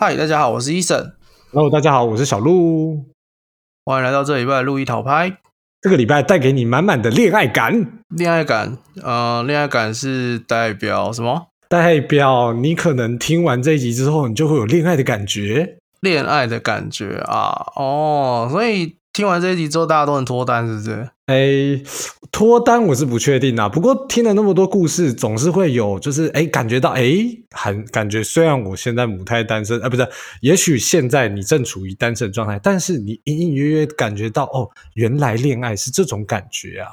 [0.00, 1.12] 嗨，大家好，我是伊森。
[1.50, 3.04] Hello，大家好，我是小鹿。
[3.84, 5.38] 欢迎来到这礼拜的路易讨拍。
[5.80, 11.48] 这个礼拜带给你满满的恋爱感，恋爱感，呃，恋爱感是代表什么？
[11.68, 15.78] 代表你可能听完这一集之后，你就会有恋爱的感觉。
[16.00, 21.10] 恋爱的感觉啊，哦，所以听完这一集之后，大家都很脱单，是不是？
[21.28, 21.78] 哎，
[22.32, 27.04] 脱单我是不确定啊，不过听了那么多故事，总是会有就是哎感觉到哎，
[27.50, 30.08] 很感觉虽然我现在母胎单身，啊，不是，
[30.40, 36.88] 也许现在你正处于单身状态，但是你隐隐约约感觉到哦，原来恋爱是这种感觉啊。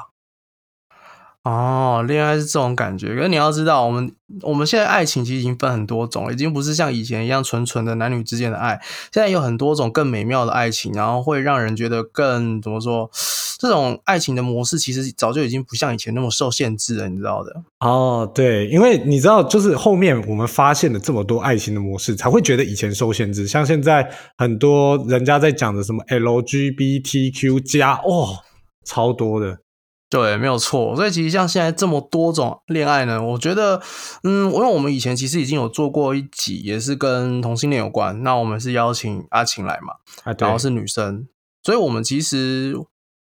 [1.46, 4.12] 哦，恋爱是这种感觉，可是你要知道，我们
[4.42, 8.82] 我们现在爱情其实已经分很多种，已经不是像以前一样纯纯的男女之间的爱，
[9.14, 13.10] 现在有很多种更美妙的爱情，然后会让人觉得更怎么说，
[13.58, 17.54] 这种爱情的模式其实早就已经不像以前那么受限制了，你知道的。
[17.80, 23.48] 哦，对，因为你知道，就是后面我们发现了这么多爱情的模式，才会觉得以前受限制。
[23.48, 28.40] 像现在很多人家在讲的什么 LGBTQ 加，哦，
[28.86, 29.60] 超多的。
[30.08, 30.96] 对，没有错。
[30.96, 33.82] 所以其实像现在这么多种恋爱呢，我觉得，
[34.24, 38.22] 嗯，因为我们以前其实已经有做过一集，也是跟同性恋有关。
[38.24, 39.96] 那我们是邀请阿晴来嘛，
[40.38, 41.28] 然后是女生，
[41.64, 42.76] 所以我们其实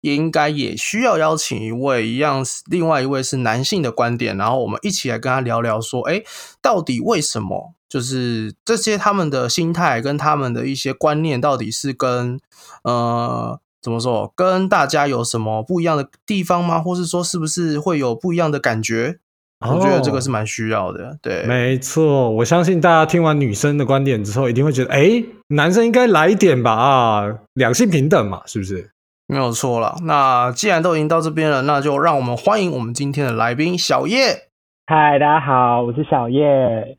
[0.00, 6.22] 也应该也需要邀请一位一样，另外一位是男性的观点，然后我们一起来跟他聊聊，说，哎，
[6.60, 7.74] 到底为什么？
[7.88, 12.38] 就是这些他们的心态跟他们的一些观念，到底是跟
[12.84, 13.60] 呃。
[13.82, 14.30] 怎么说？
[14.36, 16.80] 跟大家有什么不一样的地方吗？
[16.80, 19.20] 或是说，是不是会有不一样的感觉？
[19.60, 21.16] 哦我觉得这个是蛮需要的。
[21.22, 26.72] 对，没错，我相信大家听完女生的观点之后，一定会觉得，哎，男生应该来一点吧？
[26.72, 28.90] 啊，两性平等嘛，是不是？
[29.30, 29.96] 没有错了。
[30.02, 34.48] 那既然都已经到这边了，那就让我们欢迎我们今天的来宾小叶。
[34.88, 36.42] 嗨，大家好，我是小叶。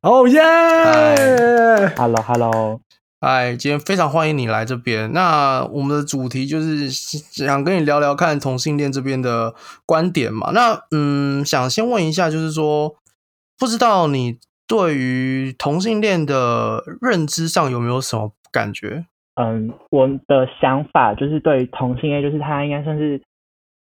[0.02, 0.42] 哦耶
[1.98, 2.80] ！Hello，Hello。
[3.20, 5.12] 嗨，今天非常欢迎你来这边。
[5.12, 9.54] 那我们的主题就是想跟你聊聊看同性恋这边的
[9.86, 10.52] 观点嘛。
[10.54, 12.96] 那嗯，想先问一下，就是说，
[13.60, 19.08] 不知道你对于同性恋的认知上有没有什么感觉？
[19.36, 23.22] 嗯，我的想法就是对于同性恋，就是他应该算是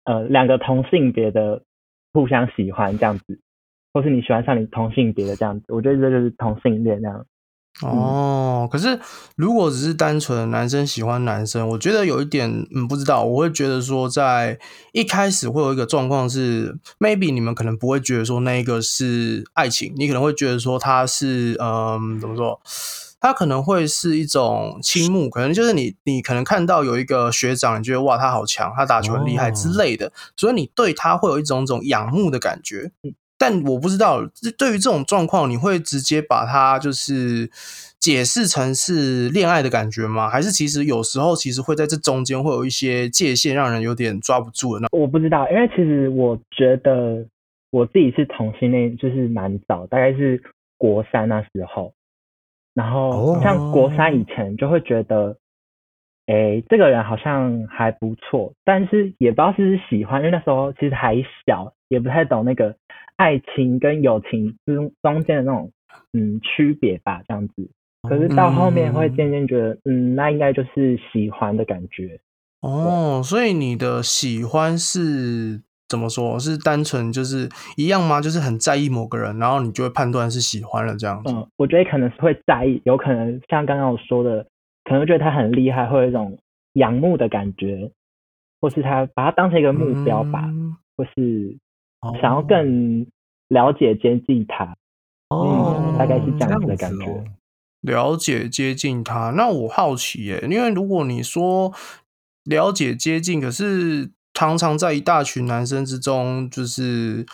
[0.05, 1.61] 呃两个同性别的
[2.13, 3.39] 互相喜欢这样子，
[3.93, 7.25] 或是你喜欢上你同性别的这样子，我觉得这就是同性恋这样。
[7.81, 8.97] 哦，可是
[9.35, 14.57] 如果只是单纯男生喜欢男生，我觉得有一点，嗯，不知道，我会觉得说，在
[14.93, 22.59] 一开始会有一个状况是，maybe 你们可能不会觉得说那个是爱情，你可能会觉得说他是，嗯，怎么说？
[23.25, 32.91] 他可能会是一种倾慕，可能就是你，你可能看到有一个学长，你觉得哇，他好强，他打球很厉害之类的，所以你对他会有一种种仰慕的感觉。
[33.35, 34.21] 但我不知道，
[34.59, 37.49] 对于这种状况，你会直接把它就是
[37.99, 40.29] 解释成是恋爱的感觉吗？
[40.29, 44.87] 还是其实有时候其实会在这中间会有一些界限，让人有点抓不住的那？
[44.91, 47.25] 我不知道，因为其实我觉得
[47.71, 50.39] 我自己是同性恋，就是蛮早，大概是
[50.77, 51.91] 国三那时候。
[52.75, 55.37] 然后像国三以前就会觉得，
[56.27, 61.15] 哎、这个人好像还不错，但是也不知道是不是喜欢，因为那时候其实还
[61.47, 62.75] 小，也不太懂那个
[63.15, 65.71] 爱情跟友情之中间的那种
[66.13, 67.71] 嗯区别吧，这样子。
[68.07, 72.19] 可是到后面会渐渐觉得，嗯，那应该就是喜欢的感觉。
[72.61, 76.39] 哦，所以你的喜欢是怎么说？
[76.39, 78.19] 是单纯就是一样吗？
[78.19, 81.31] 就是很在意某个人，然后你就会判断是喜欢了这样子。
[81.31, 84.43] 嗯，我觉得可能是会在意，有可能像刚刚我说的，
[84.83, 86.37] 可能会觉得他很厉害，会有一种
[86.73, 87.91] 仰慕的感觉，
[88.59, 91.57] 或是他把他当成一个目标吧，嗯或是
[92.21, 93.05] 想要更
[93.49, 94.75] 了解接近他。
[95.29, 97.23] 哦嗯，大概是这样子的感觉。
[97.81, 101.71] 了解接近他，那我好奇耶，因为如果你说
[102.45, 107.25] 了解接近，可是常常在一大群男生之中，就是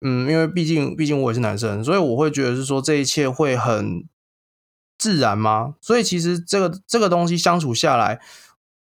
[0.00, 4.04] 嗯，因为毕竟毕竟我也是男生，所以我会觉得是说这一切会很
[4.96, 5.74] 自然吗？
[5.80, 8.20] 所以其实这个这个东西相处下来，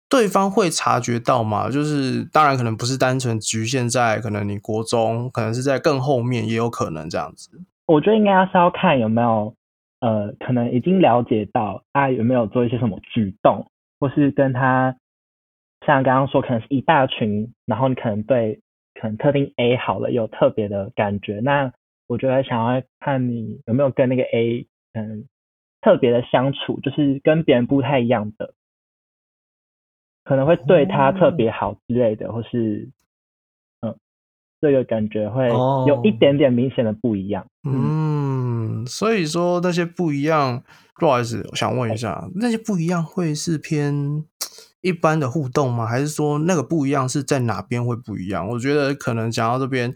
[0.08, 1.70] 对方会察觉到吗？
[1.70, 7.50] 就是当然可能不是单纯局限在可能你国中，可能是在更后面也有可能这样子。
[7.88, 9.54] 我觉得应该是要看有没有
[10.00, 13.66] 呃，可能已经了解到他有没有做一些什么举动，
[14.00, 14.96] 或是跟他
[15.86, 18.62] 像刚刚说，可能是一大群，然后你可能对
[19.00, 21.74] 可能特定 A 好了，有特别的感觉，那
[22.08, 25.26] 我觉得想要看你有没有跟那个 A 嗯
[25.82, 28.54] 特别的相处，就是跟别人不太一样的，
[30.24, 32.90] 可能会对他特别好之类的，或是
[33.82, 33.96] 嗯
[34.60, 37.48] 这个感觉会哦有一点点明显的不一样。
[37.64, 40.64] 嗯，嗯，所以说那些不一样，
[40.96, 44.24] 不好意思，我想问一下，那些不一样会是偏
[44.82, 45.86] 一般的互动吗？
[45.86, 48.48] 还是说那个不一样是在哪边会不一样？
[48.48, 49.94] 我觉得可能讲到这边，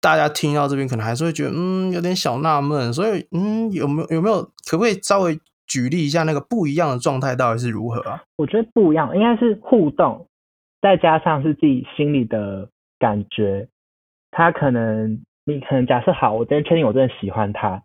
[0.00, 8.22] 大家听到这边可能还是会觉得嗯有点小纳闷，所以嗯有没有有没有可不可以稍微举例一下那个不一样的状态到底是如何啊？
[8.36, 10.26] 我觉得不一样，应该是互动，
[10.80, 12.68] 再加上是自己心里的
[12.98, 13.68] 感觉，
[14.30, 15.20] 他可能。
[15.46, 17.82] 你可能假设好，我真的确定我真的喜欢他，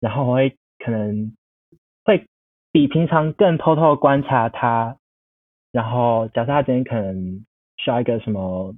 [0.00, 1.30] 然后我会可能
[2.06, 2.24] 会
[2.72, 4.96] 比平常更偷偷的观察他，
[5.72, 7.44] 然后假设他今天可能
[7.76, 8.76] 需要一个什么，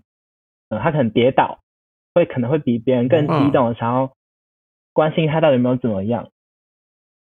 [0.70, 1.58] 嗯，他可能跌倒，
[2.14, 4.12] 会可能会比别人更激动，想要
[4.92, 6.30] 关心他到底有没有怎么样，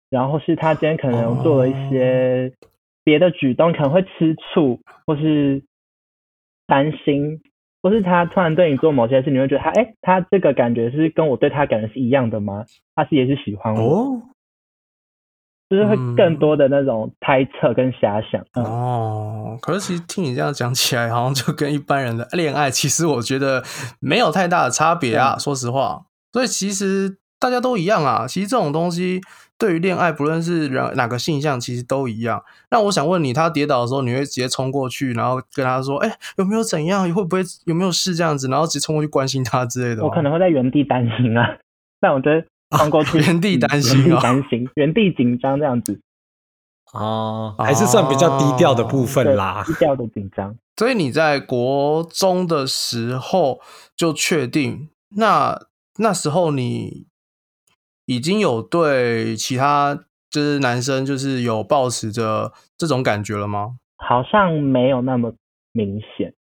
[0.09, 2.51] 然后是他今天可能做了一些
[3.03, 5.63] 别的举动，可能会吃醋或是
[6.67, 7.41] 担心。
[7.83, 12.63] 或是他突然对你做某些事，你会觉得他哎，他这个感觉是跟我对他感觉是一样的吗？
[12.93, 14.21] 他是也是喜欢我，
[15.71, 19.57] 就是会更多的那种猜测跟遐想哦。
[19.61, 23.63] 可是其实听你这样讲起来，好像就跟一般人的恋爱，其实我觉得
[23.99, 25.37] 没有太大的差别啊。
[25.39, 26.03] 说实话，
[26.33, 28.27] 所以其实大家都一样啊。
[28.27, 29.21] 其实这种东西。
[29.57, 32.43] 对于恋爱，不论是哪哪个性向，其实都一样。
[32.71, 37.03] 那我想问你，他跌倒的时候，你会直接冲过去，然后跟他说：“哎，有没有怎样？
[37.13, 40.03] 会不会有没有事这样子？”然后直接冲过去关心他之类的。
[40.03, 41.57] 我可能会在原地担心啊，
[42.01, 42.43] 但我觉得
[42.77, 46.01] 冲过去原地担心，原地担心， 原地紧张这样子。
[46.93, 50.55] 哦，还是算比较低调的部分啦，低调的紧张。
[50.77, 53.61] 所以你在国中的时候
[53.95, 57.07] 就确定，那那时候你。
[58.07, 59.97] 已经有对其他
[60.29, 63.77] 就是男生就是有抱持着这种感觉了吗？
[63.97, 65.33] 好像没有那么
[65.71, 66.33] 明显，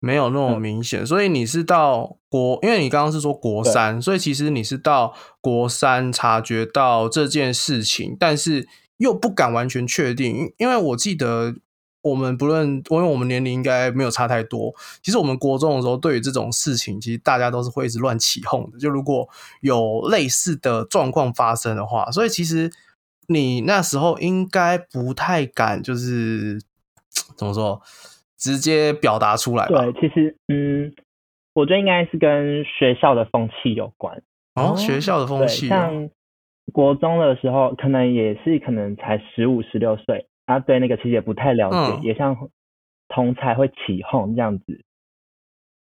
[0.00, 1.06] 没有那么明显。
[1.06, 8.68] 所以你是到国，因为你刚刚是说国三，所以其实你是到国三察觉到这件事情，但是
[8.98, 11.56] 又不敢完全确定，因为我记得。
[12.00, 14.72] 我们不论，因为我们年龄应该没有差太多。
[15.02, 18.78] 其实我们国中的时候，对于这种事情，其实大家都是会一直乱起哄的。
[18.78, 19.28] 就如果
[19.60, 22.70] 有类似的状况发生的话，所以其实
[23.26, 26.62] 你那时候应该不太敢，就是
[27.36, 27.82] 怎么说，
[28.38, 29.66] 直接表达出来。
[29.66, 30.94] 对，其实嗯，
[31.54, 34.22] 我觉得应该是跟学校的风气有关。
[34.54, 36.08] 哦，学校的风气，像
[36.72, 40.26] 国中的时候，可能也是可能才十五、十六岁。
[40.46, 42.48] 他对那个其实也不太了解，也像
[43.08, 44.80] 同才会起哄这样子。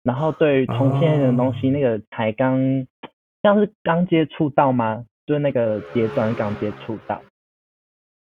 [0.03, 2.87] 然后对于同性恋的东西，那个才刚
[3.43, 5.05] 像是刚接触到吗？
[5.26, 7.20] 就是那个阶段刚接触到，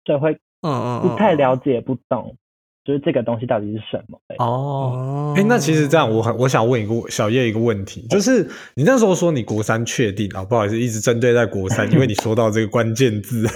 [0.06, 2.36] 所以会嗯嗯不太了解不懂。
[2.84, 4.20] 就是这个东西到底是什么？
[4.40, 8.44] 哦，哎，那其实这样，我很我想问一个小叶一个问题，就是
[8.76, 10.44] 你那时候说你国三确定啊？
[10.44, 13.48] 不好意思，一直针对在国三，因为你说到这个关键字，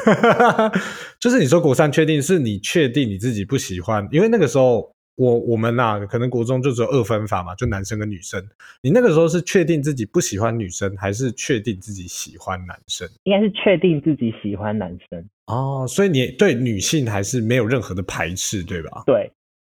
[1.19, 8.45] 就是你说国三确定是你确定你自己不喜欢，因为那个时候我我们呐，可能国中就只有二分法嘛，就男生跟女生。
[8.81, 13.07] 你那个时候是确定自己不喜欢女生，还是确定自己喜欢男生？
[13.23, 15.29] 应该是确定自己喜欢男生。
[15.47, 19.03] 哦，所以你对女性还是没有任何的排斥，对吧？
[19.05, 19.31] 对，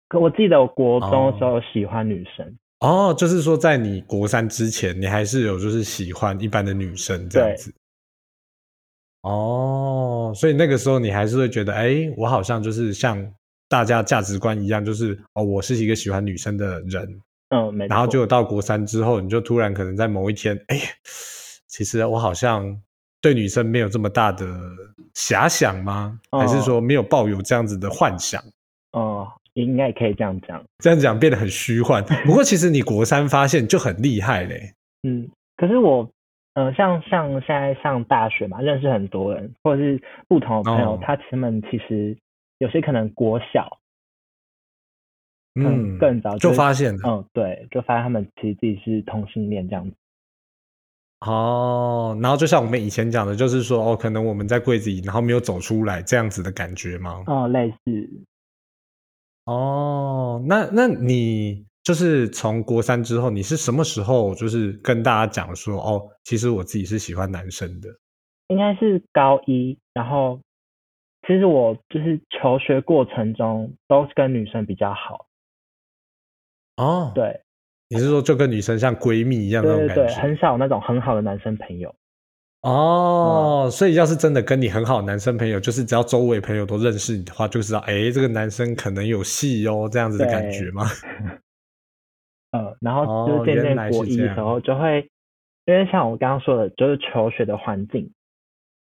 [0.08, 2.56] 可我记得我国中的时候喜欢女生。
[2.80, 7.74] 哦，就是说在你国三之前，你还是有就是喜欢一般的女生这样子。
[9.22, 13.18] 哦，所以那个时候你还是会觉得，哎，我好像就是像
[13.68, 17.20] 大家价值观一样，就是哦，我是一个喜欢女生的人。
[17.50, 17.86] 嗯，没。
[17.86, 20.78] 然后就到国三之后，你就突然可能在某一天，哎，
[21.66, 22.80] 其实我好像。
[23.22, 24.46] 对女生没有这么大的
[25.14, 26.16] 遐想吗？
[26.30, 28.40] 还是说没有抱有这样子的幻想？
[28.92, 30.62] 哦，应该可以这样讲。
[30.78, 32.04] 这样讲变得很虚幻。
[32.24, 34.74] 不过其实你国三发现就很厉害嘞。
[35.02, 36.08] 嗯，可是我，
[36.54, 42.16] 呃，像像现在上大学嘛，认识很多人，或者是不同的朋友，他他们其实
[42.58, 43.78] 有些可能国小，
[45.54, 47.00] 嗯，更早就发现了。
[47.04, 49.96] 嗯，对，就发现他们其实自己是同性恋这样子。
[51.20, 57.24] 哦，然后就像我们以前讲的，就是说，哦，可能我们在柜子里，然后没有走出来，这样子的感觉吗？
[57.26, 58.10] 哦，类似。
[59.46, 67.88] 哦，那那你就是从国三之后，你是什么时候就是跟大家讲说，哦，其实我自己是喜欢男生的？
[68.48, 70.40] 应该是高一，然后
[71.26, 75.26] 其实我就是求学过程中都是跟女生比较好。
[76.76, 77.40] 哦，对。
[77.88, 80.14] 你是说就跟女生像闺蜜一样那种感觉？
[80.20, 81.94] 很少那种很好的男生朋友。
[82.62, 90.82] 哦，所以要是真的跟你很好的男生朋友，就是只要周围朋友都认识你的话，就知道哎，这个男生可能有戏哦，这样子的感觉吗？
[92.50, 95.08] 嗯，然后就是渐渐国一的时候，就会
[95.66, 98.10] 因为像我刚刚说的，就是求学的环境，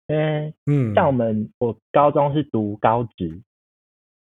[0.07, 3.41] 因为嗯，像我们我高中是读高职，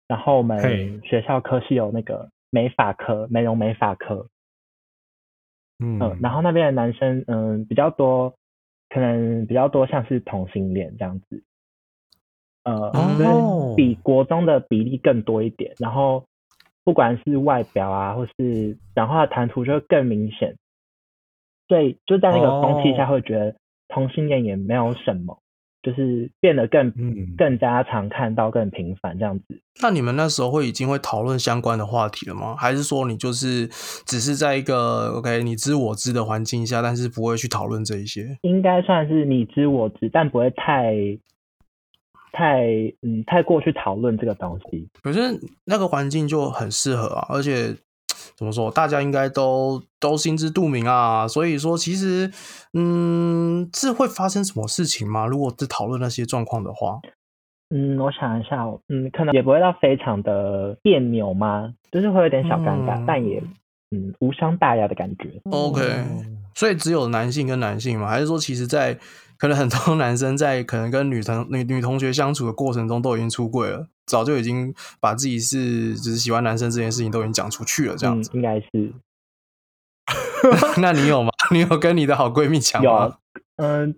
[0.06, 4.28] 然后我们学校科是有那个美发科、美容美发科，
[5.78, 5.98] 嗯。
[6.00, 8.34] 嗯，然后那边的男生嗯比较多，
[8.88, 11.42] 可能比较多像是同性恋这样子，
[12.62, 16.24] 呃，哦就是比国中的比例更多一点，然后
[16.84, 20.56] 不管是外表啊，或是讲话的谈吐就会更明显，
[21.66, 23.10] 所以就在那个风气下哦。
[23.10, 23.56] 会觉得
[23.88, 25.41] 同性恋也没有什么，
[25.82, 29.44] 就是变得更嗯更加常看到、更频繁这样子。
[29.82, 32.54] 那你们那时候会已经会讨论相关的话题了吗？
[32.56, 33.66] 还是说你就是
[34.06, 38.38] 只是在一个 OK 你知我知的环境下，但是不会去讨论这一些？
[38.42, 40.94] 应该算是你知我知，但不会太
[42.32, 42.66] 太
[43.02, 44.88] 嗯太过去讨论这个东西。
[45.02, 47.74] 可是那个环境就很适合啊，而且
[48.36, 51.26] 怎么说，大家应该都都心知肚明啊。
[51.28, 52.30] 所以说，其实
[52.72, 55.26] 嗯，是会发生什么事情吗？
[55.26, 57.00] 如果是讨论那些状况的话，
[57.74, 61.72] 嗯，我想一下哦，嗯，可能也不会到非常的别扭吗？
[61.90, 63.42] 就是会有点小尴尬，嗯但也
[63.90, 65.40] 嗯无伤大雅的感觉。
[65.50, 66.04] OK
[66.54, 68.08] 所以只有男性跟男性吗？
[68.08, 68.98] 还是说，其实在
[69.38, 78.92] 可能很多 男生在可能跟女同女女同学相处的过程中都已经出柜了，早就已经把自己是只是喜欢男生这件事情都已经讲出去了，这样子。，嗯应该是
[80.80, 81.30] 那你有吗？
[81.52, 83.16] 你有跟你的好闺蜜讲有吗？，
[83.56, 83.94] 嗯，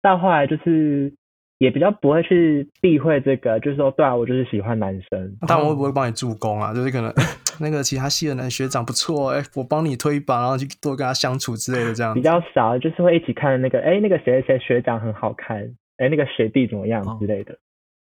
[0.00, 1.12] 到后来就是
[1.58, 5.36] 也比较不会去避讳这个，就是说，对啊，我就是喜欢男生。
[5.48, 6.72] 但我会不会帮你助攻啊？
[6.72, 7.12] 就是可能
[7.58, 12.22] 那个其他系的男学长不错，哎、我帮你推一把，然后去多跟他相处之类的，这样比。
[12.22, 15.58] 较少，就是会一起看那个，哎，那个谁谁谁学长很好看，
[15.98, 17.58] 哎，那个学弟怎么样之类的，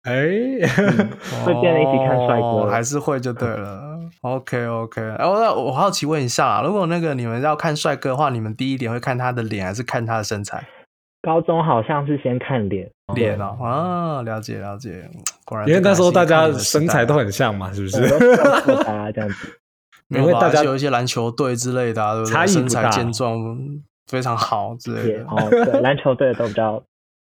[0.10, 0.68] 哎，
[1.46, 4.00] 会变得一起看帅哥哦还是会就对了。
[4.22, 10.68] OK OK，哎、我那我好奇问一下啦，如果那个你们要看帅哥的话，你们第一点会看他的脸，还是看他的身材？
[11.22, 15.10] 高中好像是先看脸，脸哦，啊，了解了解，
[15.46, 18.04] 果然因为那时候大家身材都很像嘛，是不是？
[18.86, 19.60] 啊这样子。
[20.10, 22.34] 因为大家有一些篮球队之类的、啊，对不对？
[22.34, 23.38] 差异不身材大健壮，
[24.08, 25.24] 非常好之类的。
[25.26, 26.82] 哦，对，篮球队都比较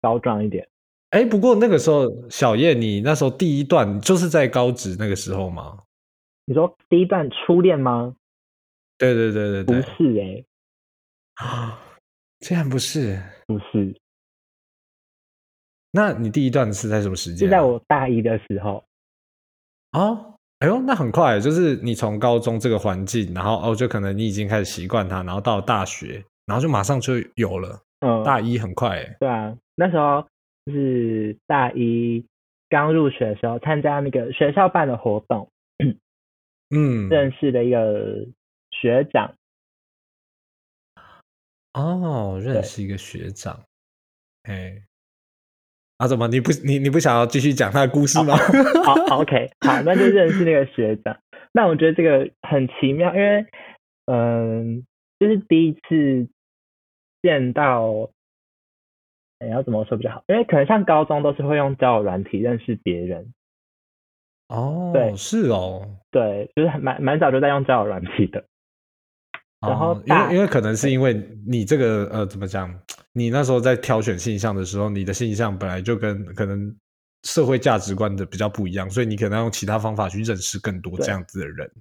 [0.02, 0.68] 高壮一点。
[1.14, 5.78] 哎，不过那个时候小叶，你那时候第一段就是在高职那个时候吗？
[6.46, 8.16] 你说第一段初恋吗？
[8.98, 10.44] 对对对对不，是哎、
[11.46, 11.80] 啊，
[12.40, 13.22] 竟然不是？
[13.46, 13.96] 不是，
[15.92, 17.50] 那你第一段是在什么时间啊？
[17.50, 18.84] 是在我大一的时候。
[19.92, 27.80] 哦，哎呦，那很快，就是你从高中这个环境，然后哦，就可能你已经开始习惯它，然后到大学，然后就马上就有了。
[28.00, 30.28] 嗯，大一很快，哎，对啊，那时候
[30.66, 32.26] 就是大一
[32.70, 35.50] 刚入学的时候，参加那个学校办的活动，
[36.76, 38.26] 嗯，认识的一个
[38.72, 39.36] 学长。
[41.74, 43.64] 哦，认识一个学长，
[44.44, 44.84] 哎，
[45.98, 48.36] 啊，怎么你不你你不想要继续讲他的故事吗？
[48.86, 51.20] 好好，OK， 好，那就认识那个学长。
[51.52, 53.46] 那我觉得这个很奇妙，因为
[54.06, 54.86] 嗯，
[55.20, 56.28] 就是第一次
[57.22, 58.10] 见到，
[59.44, 60.24] 哎，要怎么说比较好？
[60.28, 63.34] 因为可能像高中都是会用交友软体认识别人，
[64.48, 68.44] 哦，对是哦，对，就是蛮蛮早就在用交友软体的。
[69.62, 71.14] 然后哦因为因为可能是因为
[71.48, 72.74] 你这个呃怎么讲，
[73.14, 76.76] 你那时候在挑选性向的时候，你的性向本来就跟可能
[77.24, 81.72] 社会价值观的比较不一样，所以你可能要用其他方法去认识更多这样子的人。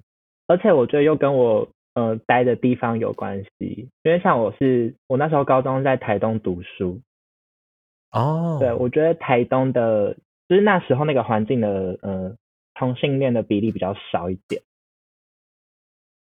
[0.47, 7.01] 而且我觉得又跟我呃待的地方有关系，因为像我是我那时候高中在台东读书，
[8.13, 10.15] 哦，对我觉得台东的，
[10.49, 12.35] 就是那时候那个环境的呃
[12.75, 14.63] 同性恋的比例比较少一点。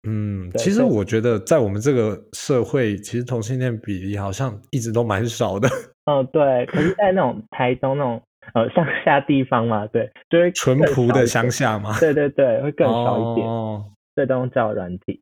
[0.05, 5.69] 嗯，其实我觉得在我们这个社会，其实同性恋比例好像一直都蛮少的，
[6.05, 8.23] 嗯、 对，可是，在那种台东那种
[8.55, 15.21] 呃乡下地方嘛，对，就会淳朴的乡下嘛，对对对，会 更少一点，哦所以都用交友软体。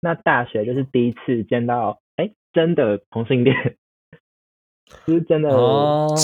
[0.00, 3.70] 那大学就是第一次见到，哎，真的同性恋，就
[5.06, 6.14] 是真的、哦，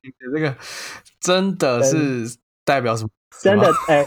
[0.00, 0.54] 这个
[1.20, 3.10] 真的是代表什么？
[3.40, 4.06] 真的哎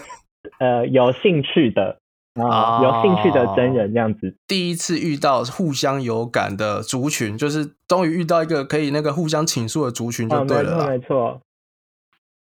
[0.60, 2.00] 呃有兴趣的
[2.36, 4.36] 啊、有兴趣的真人这样子。
[4.48, 10.88] 第一次遇到互相有感的族群，就是终于遇到一个可以那个互相倾诉的族群，就哦，没错对了。
[10.88, 11.42] 没错。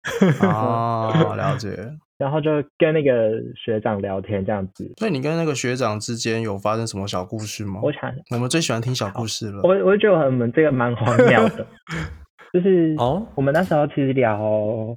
[0.49, 1.99] 哦，了解。
[2.17, 4.93] 然后就跟那个学长聊天这样子。
[4.99, 7.81] 所以你跟那个学长之间有发生什么小故事吗？
[7.83, 9.61] 我想，我们最喜欢听小故事了。
[9.63, 11.67] 我我觉得我们这个蛮荒谬的，
[12.53, 14.97] 就是哦，我们那时候其实聊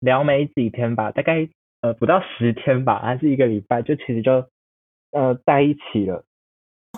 [0.00, 1.48] 聊没几天吧，大概
[1.82, 4.44] 呃不到十天吧，还是一个礼拜，就其实就
[5.12, 6.24] 呃在一起了，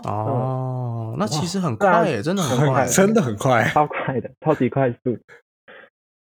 [0.05, 5.19] 哦，那其实很快耶，真的很很快真的很快，超快的，超级快速。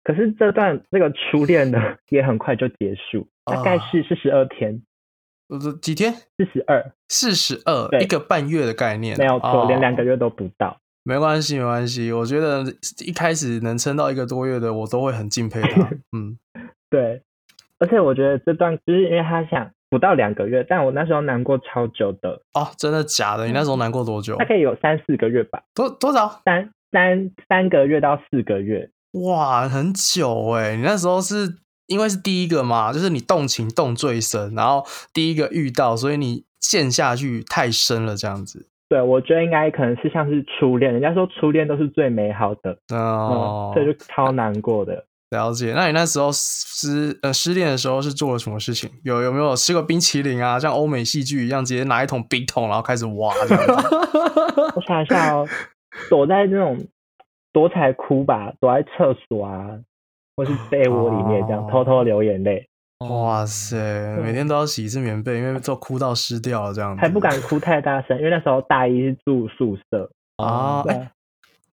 [0.03, 1.79] 可是这段这个初恋呢，
[2.09, 4.81] 也很快就结束，大概是四十二天。
[5.49, 6.11] 呃，几天？
[6.11, 10.77] 四十二，四十二，一个半月的概念，没有错，连两个月都不到。
[11.03, 12.11] 没关系，没关系。
[12.11, 12.63] 我觉得
[13.05, 15.89] 一开始能撑到一个多月的，我都会很敬佩他。
[16.17, 16.37] 嗯，
[16.89, 17.21] 对。
[17.79, 22.41] 而且我觉得这段就是因为他想不到两个月，但我那时候难过超久的。
[22.53, 23.45] 哦，真的假的？
[23.45, 24.37] 你那时候难过多久？
[24.37, 25.61] 大概有三四个月吧。
[25.75, 26.41] 多多少？
[26.45, 28.89] 三三三个月到四个月。
[29.13, 30.75] 哇，很久哎！
[30.75, 31.55] 你那时候是
[31.87, 38.67] 因为是第一个嘛，就是你动情动最深，然后第一个遇到，所以你陷下去太深了，这样子。
[38.89, 45.05] 对，我觉得应该可能是像是初恋，人家说初恋都是最美好的哦，所以就超难过的。
[45.33, 48.87] 了解，那你那时候失呃失恋的时候是做了什么事情？
[49.03, 50.59] 有有没有吃个冰淇淋啊？
[50.59, 53.33] 像欧美戏剧一样，直接拿一桶冰桶，然后开始挖？
[54.75, 55.47] 我想一下哦，
[56.07, 56.77] 躲在那种
[57.53, 59.79] 躲起来哭吧，躲在厕所啊，
[60.35, 62.67] 或是被窝里面这样偷偷流眼泪。
[63.09, 63.77] 哇塞，
[64.23, 67.01] 每天都要洗一次棉被，因为都哭到湿掉了这样子。
[67.01, 70.83] 还不敢哭太大声，因为那时候大一是住宿舍啊。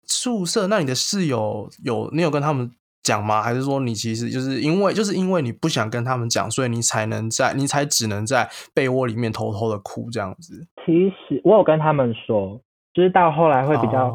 [0.05, 2.71] 宿舍，那你的室友有你有跟他们
[3.03, 3.43] 讲吗？
[3.43, 10.67] 还是说你其实就是因为就是因为你不想跟他们讲，所以你才能在你才只能在被窝里面偷偷的哭这样子？
[10.87, 12.59] 其实我有跟他们说，
[12.99, 14.13] 就是到后来会比较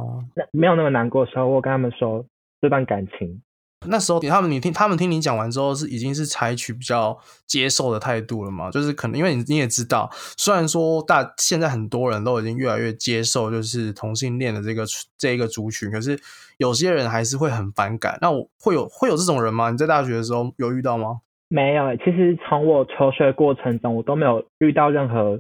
[0.52, 2.26] 没有那么难过的时候，我跟他们说
[2.60, 3.42] 这段感情。
[3.88, 8.70] 那时候，他们你听他们听你讲完之后，是已经是采取比较接受的态度了嘛？
[8.70, 14.84] 就是可能因为你你也知道，虽然说大现在很多人都已经越来越接受，就是同性恋的这个
[15.18, 16.20] 这一个族群，可是
[16.58, 18.18] 有些人还是会很反感。
[18.20, 19.72] 那我会有会有这种人吗？
[19.72, 21.22] 你在大学的时候有遇到吗？
[21.48, 25.40] 没有，其实从我求学过程中，我都没有遇到任何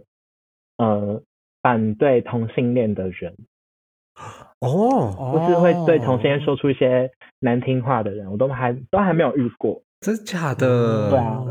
[0.78, 1.22] 呃
[1.63, 3.35] 反对同性恋的人。
[4.59, 7.09] 哦，不是会对同性恋说出一些
[7.40, 11.09] 难听话的人，我都还都还没有遇过，真假的？
[11.09, 11.44] 对啊，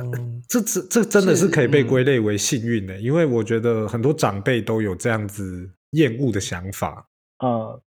[0.48, 7.04] 这这这真的是可以被归类为幸运的，因为我觉得很多长辈都有这样子厌恶的想法。
[7.40, 7.82] 呃，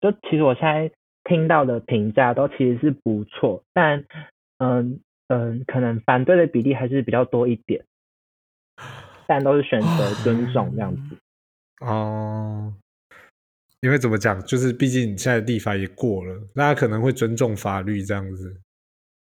[0.00, 0.90] 就其实我现在
[1.24, 4.04] 听到的评价都其实是不错，但
[4.58, 4.98] 嗯
[5.28, 7.84] 嗯，可能反对的比例还是比较多一点，
[9.28, 11.16] 但都是选择尊重这样子。
[11.80, 12.74] 哦。
[13.82, 18.60] 因为怎么讲，就是毕竟现在立法也过了，大家可能会尊重法律这样子。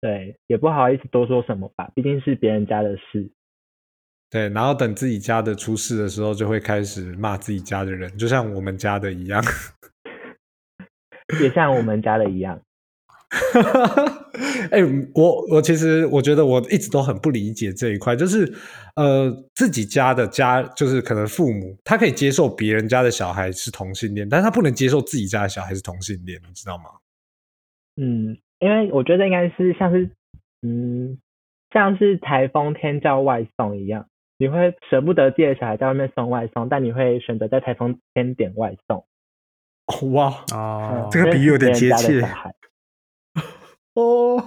[0.01, 3.31] 对，也不好意思多说什么吧，毕竟是别人家的事。
[4.31, 9.43] 对，然后等自己家的出事的时候，就会开始骂自己家的人，就像我们家的一样，
[11.41, 12.61] 也像我们家的一样。
[14.73, 14.81] 哎，
[15.15, 18.51] 我我其实我觉得我一直都很不理解这一块，就是
[18.97, 26.85] 呃自己家的家，就是可能父母他可以接受别人家的小孩是同性恋，但他不能接受自己家的小孩是同性恋，你知道吗？
[27.97, 30.09] 嗯，因为我觉得应该是像是
[30.63, 31.19] 嗯
[31.71, 34.07] 像是台风天叫外送一样，
[34.39, 39.05] 你会舍不得自己的小孩在外面送外送，但你会选择在台风天点外送。
[40.13, 42.27] 哇哦，这个比喻有点贴切。
[43.99, 44.41] 哦，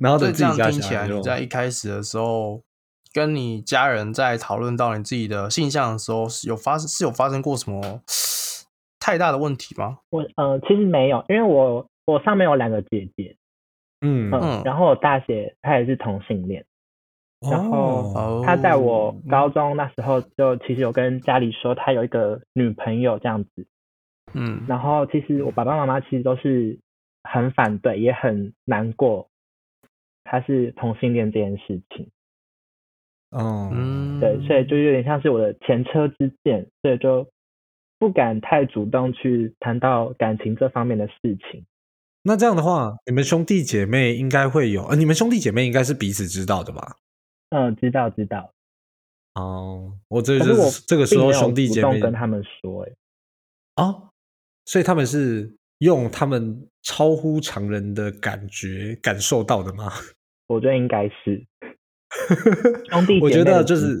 [0.00, 2.60] 然后这样听起来，你在一开始的时候，
[3.12, 8.00] 跟你家人在讨论到你自己的性向的时候，是有发生是有发生过什么
[8.98, 9.98] 太大的问题吗？
[10.10, 13.36] 我呃，其实没有，因为我我上面有两个姐姐，
[14.00, 14.28] 嗯。
[14.32, 16.66] 嗯，然后我大姐她也是同性恋，
[17.48, 23.66] 然后她在我高中那时候就其实有跟家里说她有一个女朋友这样子，
[24.32, 26.80] 嗯，然后其实我爸爸妈妈其实都是。
[27.30, 29.28] 很反对，也很难过，
[30.24, 32.08] 他是同性恋这件事情。
[33.30, 33.70] 哦，
[34.18, 37.28] 对，所以就有点像是我的前车之鉴，所以就
[37.98, 41.66] 不敢太主动去谈到感情这方面的事情。
[42.22, 46.96] 那这样的话，你们兄弟姐妹应该会有，呃，你们兄弟姐妹应该是彼此知道的吧？
[47.50, 48.50] 嗯，知道，知道。
[49.34, 52.92] 哦，我这是这个时候兄弟姐妹跟他们说，哎，
[53.76, 54.08] 哦，
[54.64, 55.54] 所以他们是。
[55.78, 59.92] 用他们超乎常人的感觉感受到的吗？
[60.46, 61.46] 我觉得应该是
[62.88, 64.00] 兄弟我觉得就是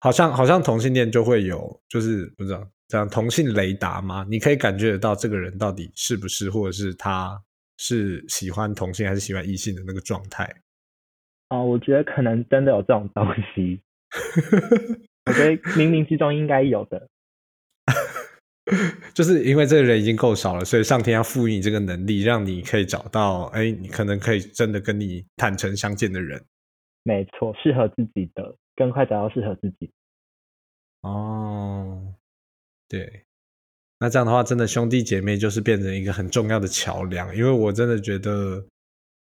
[0.00, 4.26] 好像好像同性恋就会有，就是不知道这样同性雷达吗？
[4.30, 7.38] 你可以感觉得到这个人到底是不是，或者是他
[7.76, 10.50] 是喜欢同性还是喜欢异性的那个状态。
[11.50, 13.82] 哦，我觉得可能真的有这种东西。
[15.28, 17.06] 我觉得冥冥之中应该有的。
[19.14, 26.44] 就是因为这个人已经够少了，所以上天要赋予你这个能力，让你可以找到，哎，你可能可以真的跟你坦诚相见的人。
[27.02, 29.90] 没错，适合自己的，更快找到适合自己。
[31.00, 32.14] 哦，
[32.88, 33.24] 对，
[33.98, 38.62] 那这样的话，真的兄弟姐妹就是变成一个很重要的桥梁，因为我真的觉得，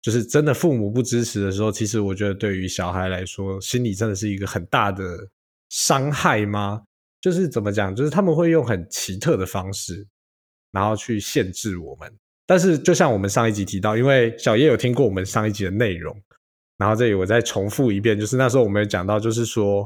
[0.01, 5.29] 就是真的父母不支持的时候，其实我觉得对于小孩来说，心里真的是一个很大的
[5.69, 6.83] 伤害吗？
[7.27, 10.07] 就是怎么讲，就是他们会用很奇特的方式，
[10.71, 12.09] 然后去限制我们。
[12.45, 16.17] 但是就像我们上一集提到，因为小叶有听过我们上一集的内容，
[16.77, 19.85] 然后这里我再重复一遍，就是那时候我们有讲到，就是说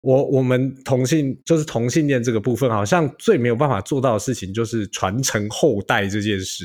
[0.00, 6.64] 我我们同性就是同性恋这个部分，好像最没有办法做到的事情就是传承后代这件事，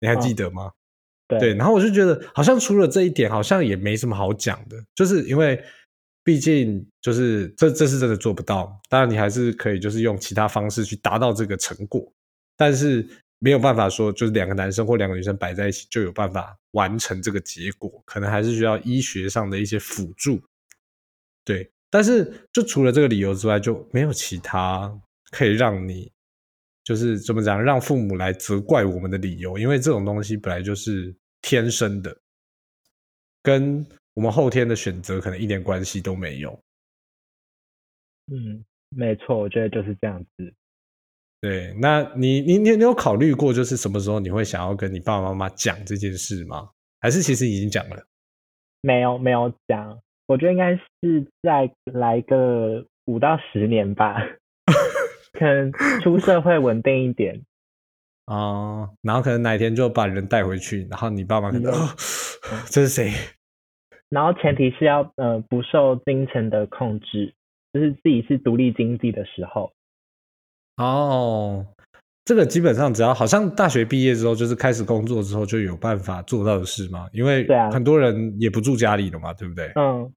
[0.00, 0.72] 你还记得吗？
[1.28, 5.62] 对，然后我就觉得好像除了这一点，好像也没什么好讲的，就是因为
[6.26, 12.12] 毕竟就是这这是真的做不到，当然你还是可以就是用其他方式去达到这个成果，
[12.56, 13.08] 但是。
[13.38, 20.40] 没有办法说，就是两个男生或两个女生摆在一起就有办法完成这个结果，可能还是需要医学上的一些辅助。
[21.44, 24.90] 对，但是就除了这个理由之外，就没有其他
[25.32, 26.10] 可以让你
[26.82, 32.16] 就是怎么讲，让父母来责怪我们的理由，因为这种东西本来就是天生的，
[33.42, 36.58] 跟我们后天的选择可能一点关系都没有。
[38.32, 40.54] 嗯，没错，我觉得就是这样子。
[41.42, 46.70] 对，那你你你你有考虑过，就是什么时候你会想要跟你爸爸妈妈讲这件事吗？
[46.98, 48.06] 还是其实已经讲了？
[48.80, 54.16] 没有没有讲，我觉得应该是再来个五到十年吧，
[55.38, 57.44] 可能出社会稳定一点
[58.24, 61.70] 啊， 然后可能哪一天就把人带回去，然后你爸妈可能
[62.70, 63.12] 这是谁？
[64.08, 67.34] 然后前提是要呃不受金钱的控制，
[67.72, 69.72] 就是自己是独立经济的时候。
[70.76, 71.66] 哦，
[72.24, 77.08] 这个基本上只要好像大学毕业之后，就是开始工作之后就有办法做到的事嘛？
[77.12, 79.72] 因为很多人也不住家里了嘛，对不对？
[79.74, 80.12] 嗯。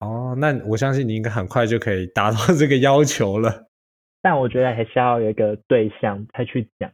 [0.00, 3.66] 哦，那我相信你应该很快就可以达到这个要求了。
[4.20, 6.90] 但我觉得还是要有一个对象才去讲。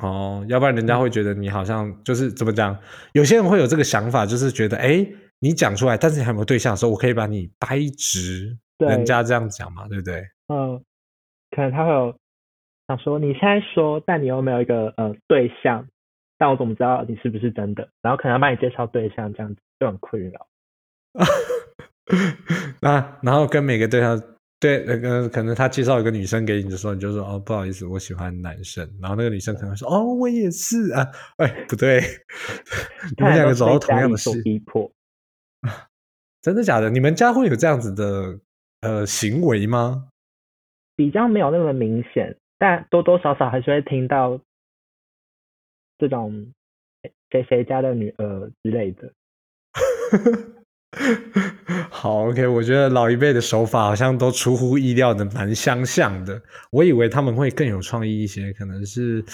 [0.00, 2.76] 哦，要不然人家会觉得你好像就是怎么讲？
[3.12, 5.06] 有些人会有这个想法，就是觉得哎，
[5.40, 8.56] 你讲出来，但是你还没有对象的时候，我可以把你掰直。
[8.78, 10.22] 人家这样讲嘛，对不对？
[10.48, 10.82] 嗯。
[11.54, 12.18] 可能他会有
[12.88, 15.86] 想说，你现在说，但你又没有一个呃对象，
[16.36, 17.88] 但我怎么知道你是不是真的？
[18.02, 20.48] 然后可能要帮你介绍对象，这样子就很困扰。
[22.82, 24.20] 那然后跟每个对象
[24.64, 28.82] 对那个可能他介绍一个女生给你的时候，你就说哦不好意思，我喜欢男生。
[28.98, 32.00] 然后那个女生可能说哦我也是啊，哎不对，
[33.18, 34.90] 你们两个走到同样的事，逼迫。
[36.40, 36.88] 真的假的？
[36.88, 38.40] 你们家会有这样子的
[38.80, 40.08] 呃行为吗？
[40.96, 44.40] 比较没有那么明显，但多多少少还是会听到
[45.98, 46.52] 这种
[47.30, 49.12] 谁谁家的女儿之类的。
[51.90, 56.40] 好，OK，我觉得老一辈的手法好像都出乎意料的蛮相像的。
[56.70, 59.24] 我以为他们会更有创意一些，可能是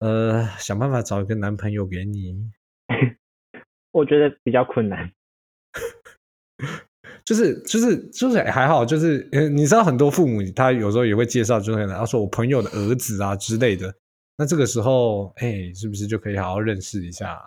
[0.00, 2.34] 呃想办法找一个男朋友给你。
[3.92, 5.10] 我觉得比较困难。
[7.24, 13.92] 就是就是就是还好，就是呃，你知道很多父母他有时候也会介绍，就是他说我朋友的儿子啊之类的。
[14.38, 17.40] 那这个时候，哎，是不是就可以好好认识一下？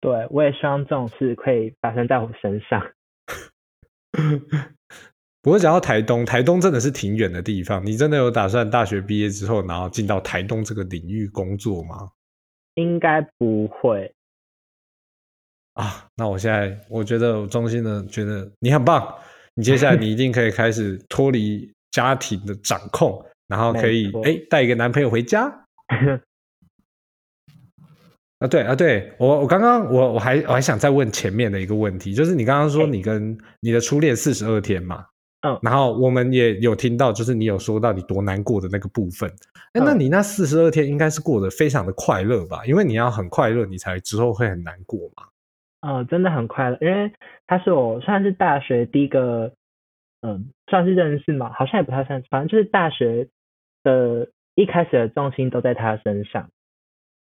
[0.00, 2.80] 对，我也希望这种事可以发生在我身上。
[5.42, 7.84] 不过讲到台东，台东真的是挺远的地方。
[7.84, 12.10] 你真的有打算大学毕业之后，然后进到台东这个领域工作吗？
[12.74, 14.12] 应该不会。
[15.74, 19.14] 啊，那我现在我觉得我衷心的觉得你很棒，
[19.54, 25.66] 你接下来你一定可以开始脱离家庭的掌控，然后可以哎带一个男朋友回家。
[28.38, 35.04] 啊，对啊，对我我刚刚我我还我还想再问前面的一个问题，就是你刚刚说你跟你的初恋四十二天嘛，
[35.42, 39.28] 嗯，然后我们也有听到，就是你有说到你多难过的那个部分，
[39.72, 42.64] 哎，那你那四十二天应该是过得非常的快乐吧？
[42.64, 45.24] 因为你要很快乐，你才之后会很难过嘛。
[45.80, 47.12] 呃，真的很快乐，因为
[47.46, 49.52] 他是我算是大学第一个，
[50.22, 53.28] 嗯，算是认识嘛，好像也不太算，反正就是大学
[53.82, 56.48] 的一开始的重心都在他身上，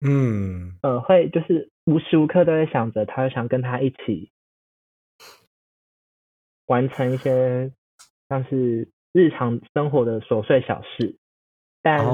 [0.01, 4.31] 嗯，呃，会就是无时无刻都在想着他，想跟他一起
[6.67, 7.71] 完成一些
[8.29, 11.17] 像是日常生活的琐碎小事，
[11.81, 12.05] 但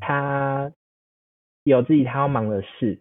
[0.00, 0.72] 他
[1.62, 3.00] 有自己他要忙的事。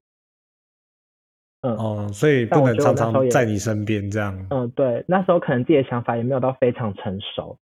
[1.61, 4.47] 嗯哦，所以不能常常在你身边这样。
[4.49, 7.59] 嗯，对，那时候可能自己的想法也没有到非常成熟。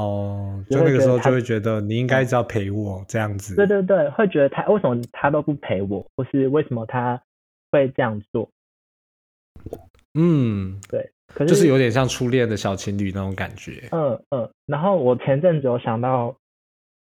[0.00, 3.54] 哦，就那个时候就会觉得你应该是要陪我这样子。
[3.54, 7.22] 对对对，会觉得他为什么他都不陪我，或是为什么他
[7.70, 8.48] 会这样做？
[10.14, 13.88] 嗯，对，可是就是有点像初恋的小情侣那种感觉。
[13.92, 16.34] 嗯嗯，然后我前阵子有想到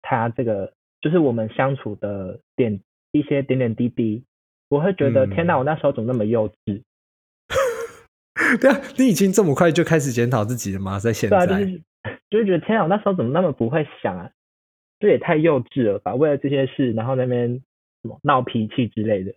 [0.01, 2.77] 他这个，就是我们相处的点
[3.13, 4.21] 一些点点滴滴。
[4.67, 6.81] 我会觉得天哪，我那时候怎么那么幼稚？
[8.59, 10.99] 对啊，你已经这么快就开始检讨自己了吗？
[10.99, 11.81] 在现在，对啊，就是
[12.31, 14.31] 就是觉得天啊，我那时候怎么那么不会想啊？
[14.99, 16.15] 这也太幼稚了吧！
[16.15, 17.61] 为了这些事，然后那边
[18.01, 19.33] 什么闹脾气之类的。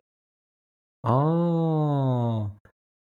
[1.03, 2.51] 哦，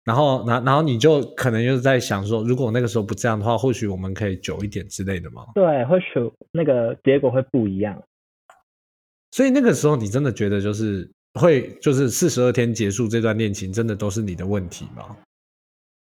[0.04, 5.46] 然后，然然后你就可能就是在想说，如果那个时候不这样的话，或许我们可以久一点之类的吗？
[5.56, 6.06] 对，或许
[6.52, 8.04] 那个结果会不一样。
[9.32, 15.16] 所以那个时候，你真的觉得就是会，就是四十二天结束这段恋情，真的都是你的问题吗？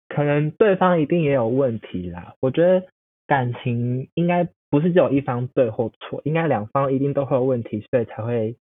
[0.10, 2.34] 可能对方一定也有问题啦。
[2.40, 2.88] 我觉得
[3.28, 8.58] 感情应该不是只有一方对或错，应该两方一定都会有问题，所以才会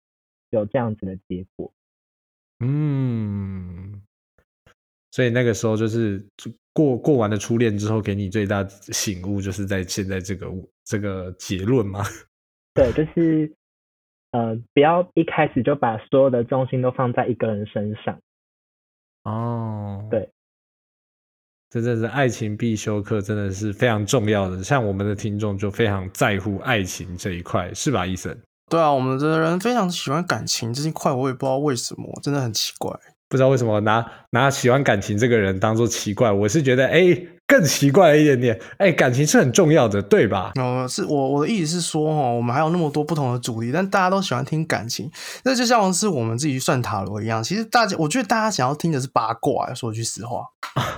[0.49, 1.71] 有这样子的结果。
[2.59, 4.01] 嗯，
[5.11, 6.25] 所以那个时候就是
[6.73, 10.47] 过过完了初恋之后，给你最大醒悟，就是在现在这个
[10.83, 12.01] 这个结论吗？
[12.73, 13.53] 对，就是
[14.31, 18.19] 呃，不要一开始就把所有的重心都放在一个人身上。
[19.23, 20.29] 哦，对，
[21.75, 24.63] 这真是爱情必修课，真的是非常重要的。
[24.63, 28.33] 像我们的听众就非常在乎爱情这一块，是吧，医生？
[28.69, 32.97] 对啊，我们的人非常喜欢感情这一块，我也不知道为什么，真的很奇怪。
[33.27, 37.01] 不知道为什么拿拿喜欢感情这个人当做奇怪，我是觉得哎
[37.45, 38.57] 更奇怪了一点点。
[38.77, 40.53] 哎，感情是很重要的，对吧？
[40.55, 45.11] 哦，是我我的意思是说哈，我们还有那么多不同的主题，但大家都喜欢听感情，
[45.43, 47.43] 那就像是我们自己算塔罗一样。
[47.43, 49.73] 其实大家，我觉得大家想要听的是八卦。
[49.73, 50.45] 说句实话。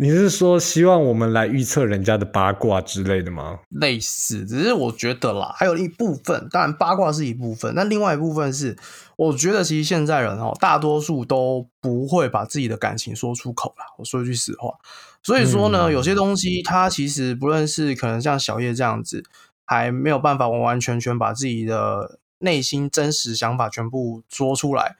[0.00, 3.58] 你是说希望我们来预测人家的八卦之类的吗？
[3.68, 8.78] 类似，只是我觉得啦，还有一部分，当然八卦是一部分，那另外一部分是，
[9.16, 13.86] 我觉得其实现在人哦，大多数都不会把自己的感情说出口啦。
[13.98, 14.78] 我说一句实话，
[15.20, 19.24] 所以说呢，有些东西它其实不论是可能像小叶这样子，
[19.64, 24.94] 还没有办法完完全全把自己的内心真实想法全部说出来，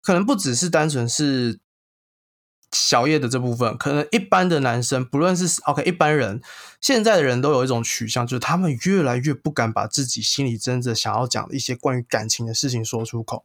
[0.00, 1.60] 可能不只是单纯是。
[2.72, 6.40] 小叶的这部分，可能一般的男生，不论是 OK，一般人，
[6.80, 13.44] 现在的人都有一种取向，就是他们越来越不敢把自己心里真正想要讲的一些关于感情的事情说出口，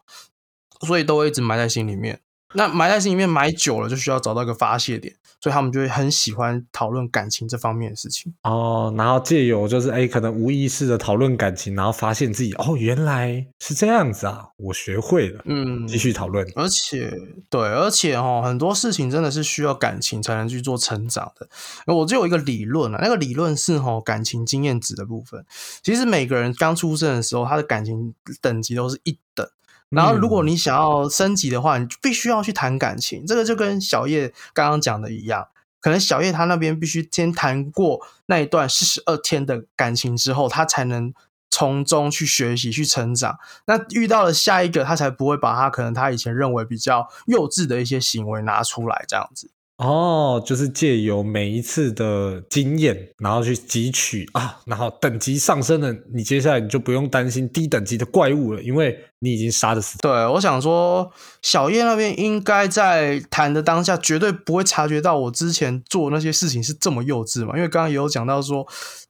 [0.85, 2.22] 所以都会一直埋在心里面。
[2.53, 8.33] 那埋在心里面埋久了，就需要找到一个发泄点，所以他们就会很喜欢讨论感情这方面的事情。
[8.43, 15.41] 哦，然后借由就是哎，可能无意识的讨论感情，然后发现自己哦，原来是这样子啊，我学会了。
[15.45, 16.45] 嗯，继续讨论。
[16.55, 17.11] 而且，
[17.49, 21.47] 对，而且哈，很多事情真的是需要感情才能去做成长的。
[21.93, 25.43] 我就有一个理论啊，那个理论是哈，感情经验值的部分。
[25.81, 29.47] 其实每个人刚出生的时候，他的感情等级都是一等。
[29.93, 33.25] 然后，如果你想要升级的话，你必须要去谈感情。
[33.25, 35.47] 这个就跟小叶刚刚讲的一样，
[35.79, 41.13] 可能小叶他那边必须先谈过那一段四十二天的感情之后，他才能
[41.49, 43.37] 从中去学习、去成长。
[43.67, 49.51] 那遇到了下一个，他才不会把他可能他以前认为比较幼稚的一些行为拿出来，这样子。
[49.83, 59.97] 哦，就是借由每一次的经验，然后去汲取啊，然后等级上升了，你接下来你就不用担心低等级的怪物了，因为你已经杀的死。
[59.97, 68.65] 对，我想说，小叶那边应该在谈的当下，绝对不会察觉到我之前做那些事情是这么幼稚嘛，因为刚刚也有讲到说，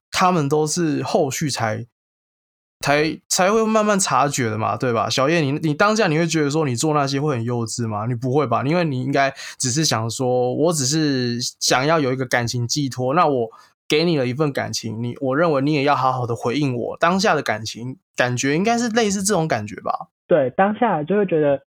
[0.10, 1.86] 他们都是后续才。
[2.84, 5.10] 才才会慢慢察觉的嘛，对吧？
[5.10, 8.06] 小叶，你你当下你会觉得说你做那些会很幼稚吗？
[8.08, 8.62] 你不会吧？
[8.64, 13.48] 因为你应该只是想说，我只是想要有一个感情寄托，那我
[13.88, 20.10] 给你了一份感情，你我认为你也要好好的回应我当下的感情感觉，应该是类似这种感觉吧？
[20.28, 21.62] 对，当下就会觉得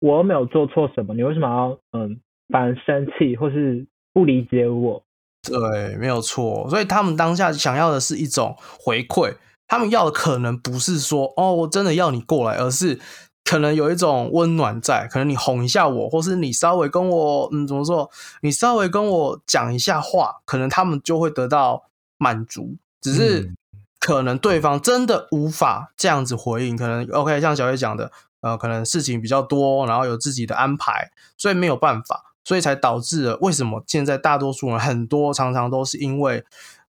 [0.00, 5.02] 我没有做错什么，你为什么要嗯反而生气或是不理解我？
[5.42, 9.34] 对，没有错，所以他们当下想要的是一种回馈。
[9.74, 13.00] 他们要的可能不是说哦，我真的要你过来，而是
[13.42, 18.08] 可能有一种温暖在，可能你哄一下我，或是你稍微跟我嗯怎么说，
[18.42, 22.76] 你稍微跟我讲一下话，可能他们就会得到满足。
[23.00, 23.52] 只是
[23.98, 36.44] 可能对方真的无法这样子回应，可能 OK，像小月讲的，呃，可能事情比较多，然后有自己的安排，所以没有办法，所以才导致了为什么现在大多数人很多常常都是因为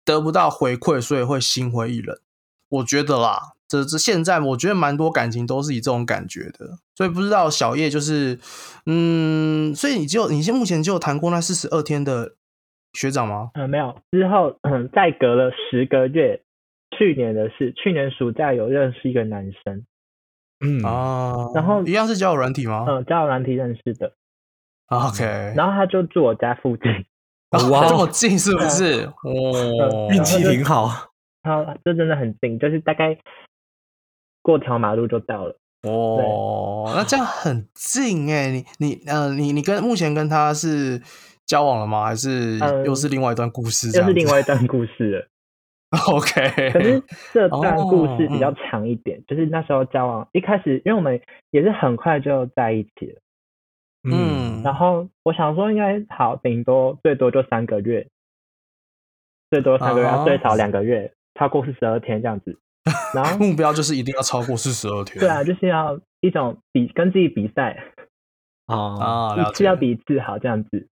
[0.04, 2.16] 得不到回馈，所以会心灰意冷。
[2.68, 8.38] 我觉得啦，这这现在我觉得蛮多感情都是以这种感觉的，所以不知道小叶就是，
[8.86, 12.34] 嗯，所以你就你现目前就有谈过那四十二天的
[12.92, 13.50] 学长吗？
[13.54, 13.94] 嗯，没有。
[14.10, 16.42] 之后嗯，再隔了十个月，
[16.96, 19.84] 去年的事，去年暑假有认识一个男生，
[20.60, 22.84] 嗯啊，然后一样是交友软体吗？
[22.88, 24.12] 嗯，交友软体认识的。
[24.88, 26.90] OK，然后他就住我家附近，
[27.70, 29.02] 哇，这么近是不是？
[29.22, 30.90] 哦，运气挺好。
[31.42, 33.18] 他这真的很近，就是大概
[34.42, 35.56] 过条马路就到了。
[35.82, 41.00] 哦，那这样很近哎，你你呃，你你跟目前跟他是
[41.46, 42.04] 交往了吗？
[42.04, 43.86] 还是又是另外一段故事？
[43.96, 45.28] 又是另外一段故事了。
[46.12, 51.18] OK，可是这段故事比较长一点，就是那时候交往一开始，因为我们
[51.50, 53.20] 也是很快就在一起了。
[54.02, 58.06] 嗯，然后我想说应该好，顶多最多就三个月，
[59.50, 62.58] 最多三个月，最少两个月，超过四十二天这样子。
[63.14, 65.18] 然后目标就是一定要超过四十二天。
[65.20, 67.76] 对啊，就是要一种比跟自己比赛
[68.66, 70.88] 啊，一次要比一次好这样子。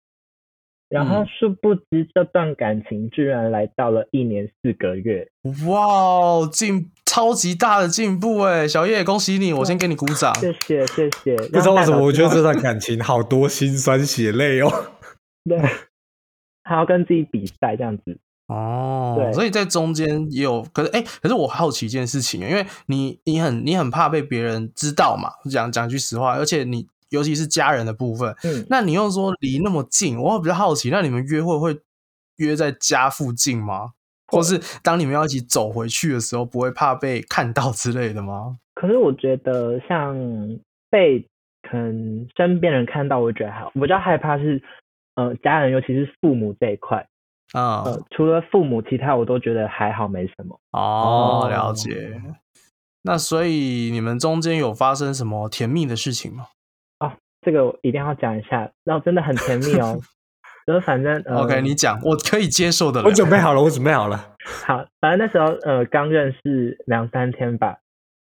[0.88, 5.26] 然后殊不知这段感情居然来到了一年四个月。
[5.66, 10.34] 哇，进超级大的进步哎，小叶恭喜你，我先给你鼓掌。
[10.34, 11.34] 谢谢谢谢。
[11.48, 14.70] 不知道为什么，我觉得这段感情好多心酸血泪哦。
[15.48, 15.58] 对，
[16.64, 18.18] 还要跟自己比赛这样子。
[18.52, 31.80] 哦，所以在中间也有，可是哎，可是我好奇一件事情，因为你你很你很怕被别人知道嘛，讲讲句实话，而且你尤其是家人的部分，嗯，那你又说离那么近，我比较好奇，那你们约会会
[32.36, 33.92] 约在家附近吗？
[34.28, 38.56] 或是当你们要一起走回去的时候，不会怕被看到之类的吗？
[38.74, 40.16] 可是我觉得像
[40.90, 41.20] 被
[41.70, 44.62] 可能身边人看到，我觉得还好，我比较害怕是
[45.16, 47.06] 呃家人，尤其是父母这一块。
[47.52, 50.58] 啊，除了父母，其他我都觉得还好，没什么。
[50.72, 52.20] 哦，了解。
[53.02, 56.46] 那所以你们中间有发生什么甜蜜的事情吗？
[57.00, 57.12] 哦，
[57.42, 60.00] 这个一定要讲一下，然后真的很甜蜜哦。
[60.64, 63.02] 就是反正，OK，你讲，我可以接受的。
[63.02, 64.34] 我准备好了，我准备好了。
[64.64, 67.78] 好，反正那时候呃刚认识两三天吧，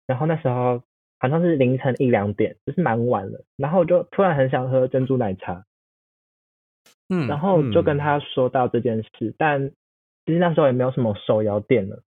[0.08, 0.82] 然后那时候
[1.20, 5.66] 好像是凌晨一两点，就是蛮晚了，然后我就突然很想喝珍珠奶茶。
[7.12, 9.70] 嗯，然后就跟他说到这件事，但
[10.26, 12.02] 其实那时候也没有什么手摇店了。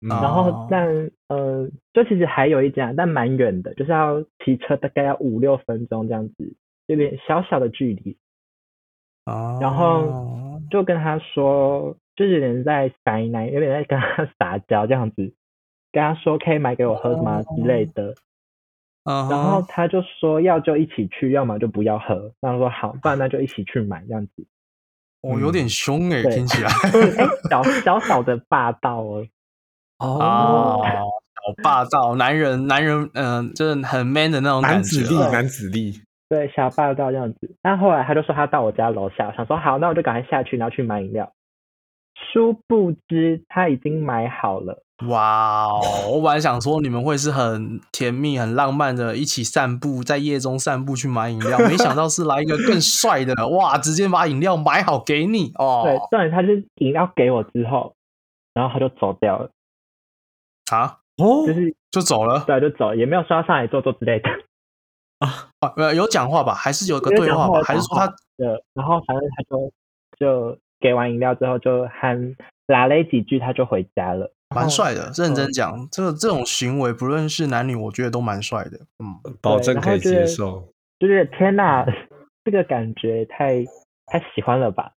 [0.00, 6.54] 然后，但呃，就其实还有一家，但蛮远的，就是要骑车大概要五六分钟这样子，
[6.86, 8.16] 有点小小的距离。
[9.24, 9.58] 哦。
[9.60, 15.34] 然后就跟他说，就是有点在撒奶，有点在跟他 撒娇这样子，
[15.92, 18.14] 跟他说可以买给我喝什么之类的。
[19.06, 22.32] 然后他就说要就一起去，要么就不要喝。
[22.40, 24.46] 然后说好，不然那就一起去买这样子。
[25.22, 26.68] 哦，有点凶哎，听起来。
[26.68, 29.26] 哎小小小的霸道哦。
[29.98, 36.00] 哦，小霸道，男人，男人，嗯，就是很 man 的那种男子力，男子力。
[36.28, 37.56] 对，小霸道这样子。
[37.62, 41.32] 那后来他就说他到我家楼下，想说好，那我就赶快下去，然后去买饮料。
[42.32, 44.82] 殊不知他已经买好了。
[45.08, 46.08] 哇哦！
[46.10, 53.76] 我本来想说你们会是很甜蜜、很浪漫的，一起散步，在夜中散步去买饮料，没想到是来一个更帅的，哇！
[53.76, 55.82] 直接把饮料买好给你哦。
[55.84, 57.94] 对，对，他是饮料给我之后，
[58.54, 59.50] 然后他就走掉了。
[60.72, 60.98] 啊？
[61.18, 64.30] 哦，就是就走了，对，就走，也没有说上来坐坐之类的。
[65.20, 66.54] 啊啊，有讲话吧？
[66.54, 67.60] 还是有个对话吧？
[67.62, 68.06] 还是说他
[68.38, 68.62] 的？
[68.72, 69.72] 然后反正他就
[70.18, 72.34] 就给完饮料之后，就喊
[72.66, 74.32] 拉了几句，他就回家了。
[74.56, 78.78] 蛮帅的，认真讲，这个这种行为，不论是男女，我觉得都蛮帅的。
[78.98, 80.68] 嗯，保证可以接受。
[80.98, 81.84] 就是天哪，
[82.44, 83.64] 这个感觉太
[84.06, 84.92] 太喜欢了吧？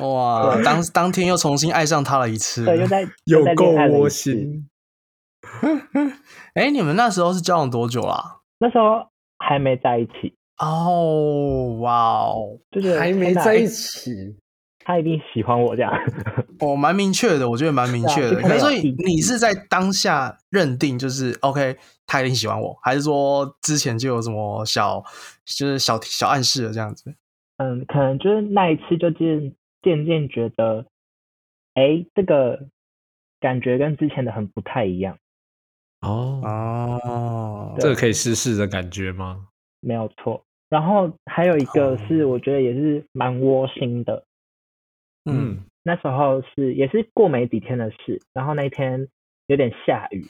[0.00, 4.68] 哇，当当天又重新爱上他了一次，对，又在 又够窝心。
[6.54, 8.40] 哎，你们那时候是交往多久啦？
[8.58, 9.06] 那时候
[9.38, 10.34] 还没在一起。
[10.58, 14.36] 哦，哇哦，就是还没在一起。
[14.88, 15.92] 他一定喜欢我这样，
[16.60, 18.58] 哦，蛮明确的，我觉得蛮明确的。
[18.58, 25.04] 所以你是在当下认定就是 OK，他一定喜欢我，还是说之前就有什么小
[25.44, 27.14] 就是小小暗示了这样子？
[27.58, 30.86] 嗯，可能就是那一次就渐渐渐觉得，
[31.74, 32.58] 哎，这个
[33.40, 35.18] 感觉跟之前的很不太一样。
[36.00, 39.48] 哦哦，这个可以试试的感觉吗？
[39.80, 40.42] 没有错。
[40.70, 44.24] 然后还有一个是，我觉得也是蛮窝心的。
[45.28, 49.08] 嗯，那时候是也是过没几天的事，然后那一天
[49.46, 50.26] 有点下雨，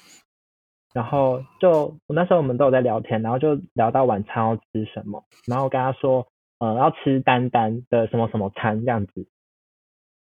[0.93, 6.27] 然后就我那时候我们都有在聊天，然后就聊到晚餐要吃什么，然后跟他说，
[6.59, 9.27] 呃，要吃丹丹的什么什么餐这样子，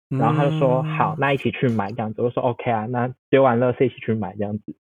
[0.08, 4.76] 然后他就说好，那一起去买这样子，我说 OK 啊，那丢完乐事一起去买这样子，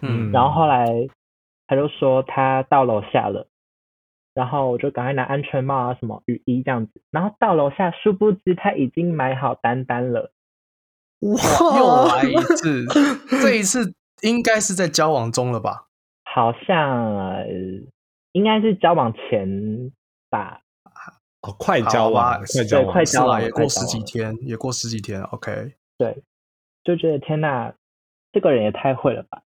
[0.00, 1.08] 嗯，然后后来
[1.66, 3.48] 他就说他到楼下了。
[4.34, 7.00] 然后我就赶快拿安全帽啊，什么雨衣这样子。
[7.10, 10.32] 然后到楼下，殊不知他已经买好单单了。
[11.20, 11.38] 哇！
[11.78, 12.86] 又来一次，
[13.42, 15.86] 这一次应该是在交往中了吧？
[16.24, 17.46] 好像呃
[18.32, 19.92] 应该是交往前
[20.30, 20.60] 吧。
[21.42, 25.20] 哦，快交往，快交往，快交往，也过十几天，也过十几天。
[25.24, 26.22] OK，对，
[26.84, 27.74] 就觉得天呐，
[28.32, 29.42] 这个人也太会了吧！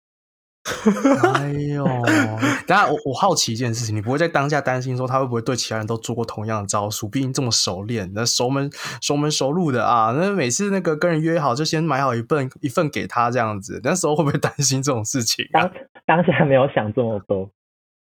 [1.34, 1.84] 哎呦，
[2.68, 7.10] 等下我我好奇一件事情，你不会在当下担心说他会不会对其他人都做过同样的招数？
[7.10, 8.70] 毕竟这么熟练，那熟门
[9.02, 15.44] 熟门熟路的啊，那每次那个跟人约好就先买好一份一份给他这样子，那时候会不会担心这种事情？
[15.52, 15.72] 当
[16.06, 17.50] 当下没有想这么多，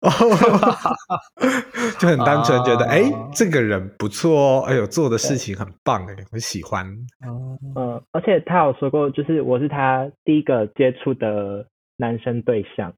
[1.97, 6.85] 就很单纯觉得哎，这个人不错哦，哎呦做的事情很棒哎，很喜欢。
[7.25, 11.65] 嗯，而且他有说过，就是我是他第一个接触的。
[11.99, 12.93] 男生对象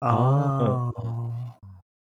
[0.00, 0.90] 啊，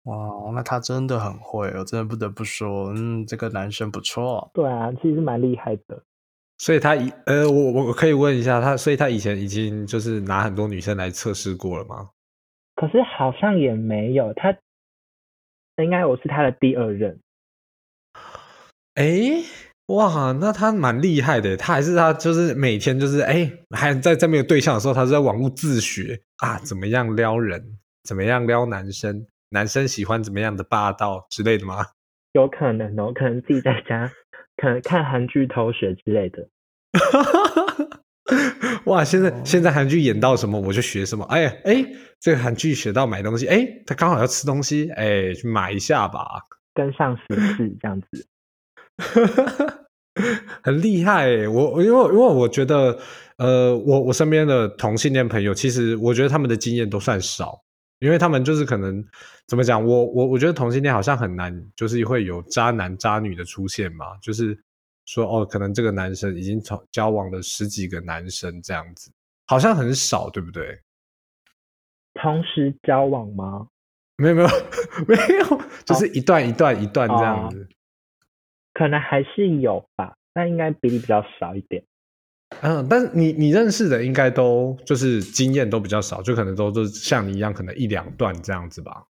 [0.06, 4.50] 哇，那他真的很会，我真的不得不说，嗯，这个男生不错。
[4.56, 6.02] 对啊，其实蛮厉害的。
[6.58, 12.10] 所以他以呃，我我可以问一下他，所以他以前已经就是拿很多女生来测试过了吗？
[12.76, 14.58] 可是好像也没有，他
[15.78, 17.20] 应该我是他的第二任。
[18.96, 19.44] 哎。
[19.88, 27.64] 哇，那他蛮厉害的，他还是他就是每天就是哎，还在在没有对象的时候，他是在网络自学啊，怎么样撩人，
[28.04, 31.86] 怎么样撩男生，男生喜欢怎么样的霸道之类的吗？
[32.34, 34.12] 有可能哦，可能自己在家，
[34.62, 36.50] 可能看韩剧偷学之类的。
[38.86, 41.86] 哇，现在现在韩剧演到什么我就学什么，哎哎，
[42.20, 46.42] 这个韩剧学到买东西，哎，他刚好要吃东西，哎，去买一下吧，
[46.74, 47.24] 跟上时
[47.56, 48.28] 事这样子。
[50.64, 52.98] 很厉害，我因为因为我觉得，
[53.38, 57.62] 呃，我我身边的同性恋朋友，其实我觉得他们的经验都算少，
[58.00, 59.04] 因为他们就是可能
[59.48, 64.58] 怎么讲，我我我觉得同性恋好像很难，就是会有渣男渣女的出现嘛，就是
[65.06, 69.12] 说哦，可能这个男生已经从交往了十几个男生这样子，
[69.46, 70.80] 好像很少，对不对？
[72.16, 73.68] 同时交往吗？
[74.18, 74.48] 没有没有
[75.08, 77.70] 没有，就是一段一段一段这样子。
[78.78, 81.84] 可能还是有吧，但应该比例比较少一点。
[82.62, 89.04] 嗯，但是你你认识的应该都就是经验都比较少，就可能都都像你一样，可能一两段这样子吧。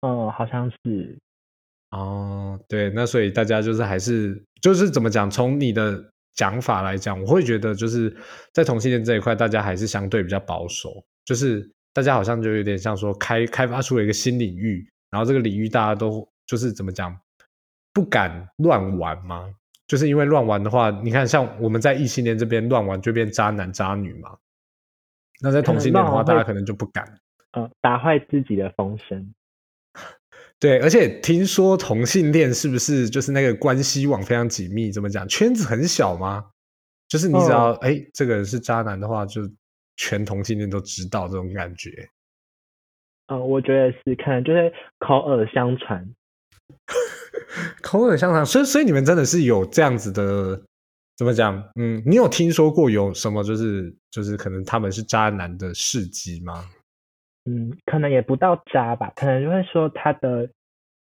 [0.00, 1.18] 嗯，好像是。
[1.90, 5.30] 哦，对，那所以大家就是还是就是怎么讲？
[5.30, 6.02] 从你的
[6.34, 8.16] 讲法来讲，我会觉得就是
[8.54, 10.88] 在同性恋这一块，大家还是相对比较保守，
[11.26, 17.14] 就是大家好像就有点像说开开发出了一个新领域，然后这个领域大家都就是怎么讲？
[17.92, 19.52] 不敢乱玩吗？
[19.86, 24.36] 就是因为乱玩的话，你看像我们在异性恋这边乱玩就变渣男渣女嘛。
[25.42, 27.18] 那在同性恋的话，大家可能就不敢。
[27.52, 29.34] 嗯，打坏自己的风声。
[30.60, 34.92] 对，而且听说同性恋是不是就是那个关系网非常紧密？
[34.92, 35.26] 怎么讲？
[35.26, 36.44] 圈子很小吗？
[37.08, 39.40] 就是你只要哎，这个人是渣男的话，就
[39.96, 41.90] 全同性恋都知道这种感觉。
[43.26, 46.08] 嗯，我觉得是，可能就是口耳相传。
[47.82, 50.62] 口耳相传，所以所以你们真的是有这样子的，
[51.16, 51.56] 怎么讲？
[51.74, 56.64] 嗯，你有听说过有什么就是就是可能他们是渣男的事迹吗？
[57.46, 60.48] 嗯，可能也不到渣吧，可能就会说他的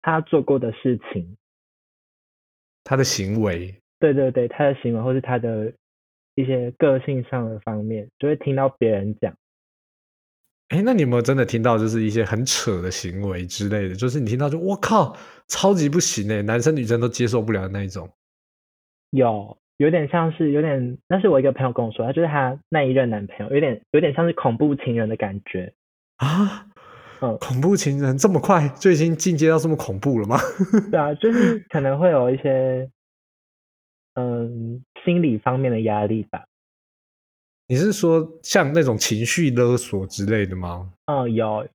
[0.00, 1.36] 他做过的事情，
[2.84, 5.72] 他的行为，对对对，他的行为或是他的
[6.36, 9.34] 一些个性上的方面，就会听到别人讲。
[10.70, 13.94] 哎，那你有没有真的听到就是一些很扯的行为之类的？
[13.94, 15.16] 就是你听到就我靠，
[15.48, 18.08] 超级不行哎，男生女生都接受不了的那一种。
[19.10, 25.74] 有，有点像是有点，那是我一个朋友跟我说，他就是他那一任男朋友，有点有点像是恐怖情人的感觉
[26.18, 26.66] 啊。
[27.20, 30.38] 嗯，恐怖情人这么快就已经进阶到这么恐怖了吗？
[30.92, 32.88] 对啊，就是可能会有一些
[34.14, 36.44] 嗯心理方面的压力吧。
[37.70, 40.92] 你是说像那种情绪勒索之类的吗？
[41.04, 41.68] 嗯，有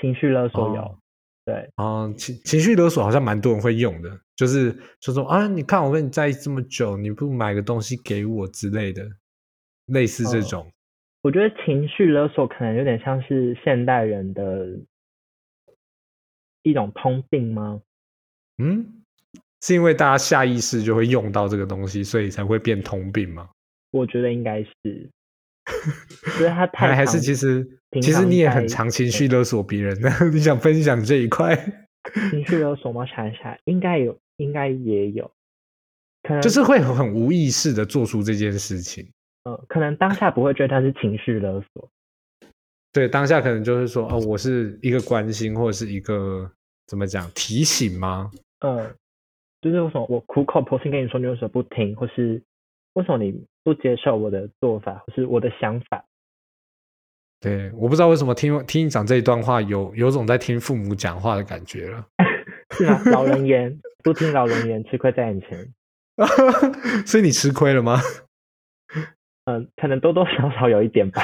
[0.00, 0.98] 情绪勒索有，
[1.44, 9.06] 对啊，情情绪勒索好像蛮多人会用的，就是就说啊，你看我跟你在一起这么久，你不买个东西给我之类的，
[9.88, 10.66] 类似这种。
[11.20, 14.68] 我觉得情绪勒索可能有点像是现代人的
[16.62, 17.82] 一种通病吗？
[18.56, 19.04] 嗯，
[19.60, 23.50] 是因为大家下意识就会用到这个东西，所以才会变通病吗？
[23.90, 25.10] 我觉得应该是，
[26.36, 27.66] 觉得他 太还是其实
[28.02, 29.96] 其实你也很常情绪勒索别人，
[30.32, 31.56] 你想分享这一块
[32.30, 33.04] 情绪勒索吗？
[33.06, 35.30] 想一下，应该有，应该也有，
[36.22, 39.08] 可能就是会很无意识的做出这件事情。
[39.44, 41.90] 呃，可能当下不会觉得他是情绪勒索，
[42.92, 46.50] 对，当下可能就是说，哦，我是一个关心或者是一个
[46.86, 48.30] 怎么讲提醒吗？
[48.60, 48.94] 嗯，
[49.62, 52.42] 就是为什么我苦口婆心跟你说，你为什么不听，或是
[52.94, 53.46] 为什么你？
[53.64, 56.02] 不接受我的做法或是我的想法，
[57.38, 62.06] 对，我不知道为什么听听你讲这一段话，有有种在听父母讲话的感觉了，
[62.72, 63.02] 是吗？
[63.12, 65.70] 老人言，不听老人言，吃亏在眼前。
[67.04, 68.00] 所以你吃亏了吗？
[69.44, 71.22] 嗯，可能多多少少有一点吧。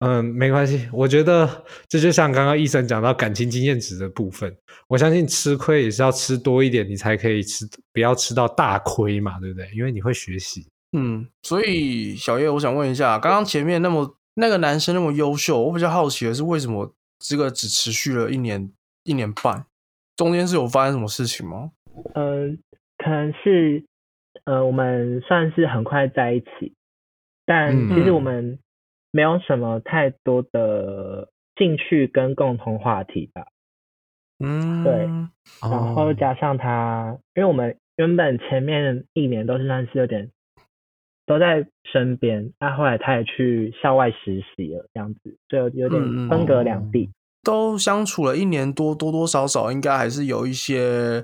[0.00, 1.48] 嗯，没关系，我觉得
[1.88, 4.54] 这就像刚刚医生讲到感情经验值的部分，
[4.88, 9.70] 我相信吃亏也是要吃多一点，你才可以吃，不要吃到大亏嘛，对不对？
[9.74, 10.66] 因为你会学习。
[10.92, 18.70] 嗯，所以小叶，我想问一下，刚刚前面那么那个男生那么优秀，我比较好奇的是，为什么这个只持续了一年
[19.04, 19.64] 一年半？
[20.16, 21.70] 中间是有发生什么事情吗？
[22.14, 22.58] 嗯，
[22.98, 23.82] 可能是
[24.44, 26.74] 呃，我们算是很快在一起，
[27.46, 28.58] 但其实我们。
[29.14, 33.46] 没有什么太多的兴趣跟共同话题吧，
[34.44, 35.08] 嗯，对，
[35.62, 40.32] 然后加上他，因为我们原本前面一年都是算是有点
[41.26, 47.08] 都在身边，那后来他也去校外实习了，这样子就有点分隔两地。
[47.44, 51.22] 都相处了一年多，多多少少应该还是有一些。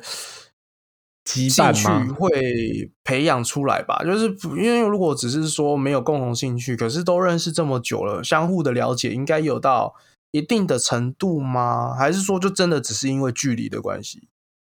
[1.48, 4.26] 兴趣会培养出来吧，就是
[4.56, 9.94] 因为如果只是说没有共同兴趣，可是都认识这么久了，相互的了解应该有到
[10.32, 11.94] 一定的程度吗？
[11.94, 14.28] 还是说就真的只是因为距离的关系？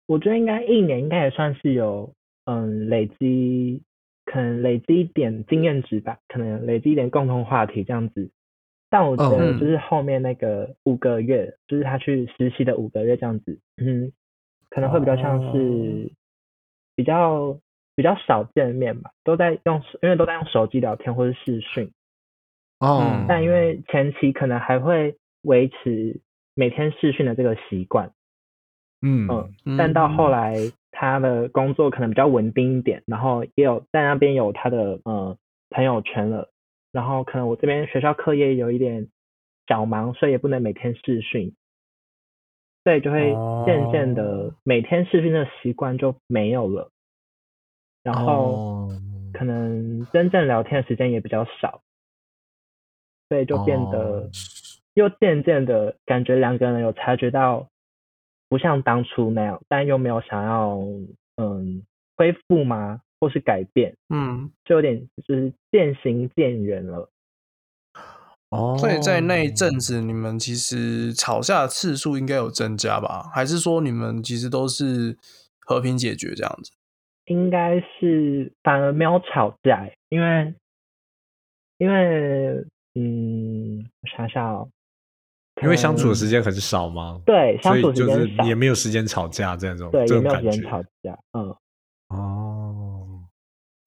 [0.07, 2.13] 我觉得应该一年应该也算是有
[2.45, 3.81] 嗯累积，
[4.25, 8.29] 可能累积一点经验值吧，可能累积一点共同话题这样子。
[8.89, 14.11] 但我觉得就是后面那个五个月，就是他去实习的五个月这样子，嗯，
[14.69, 16.11] 可能会比较像是。
[16.97, 17.59] 比较
[17.95, 21.91] 比较少见面吧，都在用，因为都在用手机聊天或者视讯。
[22.79, 23.23] 哦。
[23.27, 26.19] 但因为前期可能还会维持
[26.55, 28.11] 每天视讯的这个习惯。
[29.03, 29.27] 嗯
[29.63, 29.77] 嗯。
[29.77, 30.55] 但到后来，
[30.91, 35.37] 他的工作可能比较稳定一点，然后也有在那边有他的呃
[35.69, 36.49] 朋友圈了，
[36.91, 39.07] 然后可能我这边学校课业有一点
[39.67, 41.53] 小忙，所以也不能每天视讯。
[42.87, 43.35] 所以就会
[43.65, 46.89] 渐渐的每天视讯的习惯就没有了，
[48.01, 48.87] 然后
[49.33, 51.81] 可能真正聊天的时间也比较少，
[53.27, 54.29] 所以就变得
[54.93, 57.67] 又渐渐的感觉两个人有察觉到
[58.47, 60.77] 不像当初那样，但又没有想要
[61.35, 61.83] 嗯
[62.15, 63.01] 恢复吗？
[63.19, 63.97] 或是改变？
[64.07, 67.09] 嗯，就有点就是渐行渐远了。
[68.49, 73.29] 哦，所以在那一阵子，你们其实吵架的次数应该有增加吧？
[73.33, 75.17] 还是说你们其实都是
[75.59, 76.71] 和平解决这样子？
[77.25, 80.55] 应该是反而没有吵架，因为
[81.77, 84.69] 因为嗯，我想想哦，
[85.61, 87.19] 因为相处的时间很少吗？
[87.25, 91.53] 对，相处时间少，也没有时间吵架这种，对，也没有时间吵架，嗯，
[92.07, 92.46] 哦。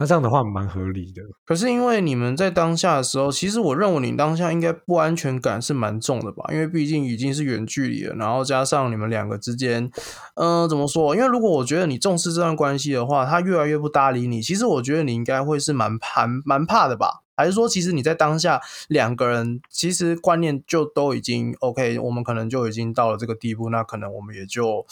[0.00, 1.20] 那这样的话蛮合理的。
[1.44, 6.46] 可是因为你们在当下的时候，其实我认为你当下应该不安全感是蛮重的吧？
[6.50, 9.90] 因为毕竟已经是远距离了，然后加上你们两个之间，
[10.36, 11.14] 嗯，怎么说？
[11.14, 17.20] 因为如果我觉得你重视这段关系的话，他越来越不搭理你，其实我觉得你应该会是蛮怕、蛮怕的吧？
[17.36, 24.86] 还是说，其实你在当下两个人其实观念就都已经 OK，我们可能就已经到了这个地步，那可能我们也就。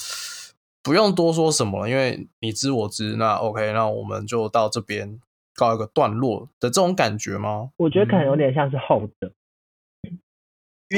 [0.82, 5.20] 不用多说什么了，因为你知我知，那 OK，那我们就到这边
[5.54, 7.70] 告一个段落的这种感觉吗？
[7.76, 9.32] 我觉得可能有点像是后者，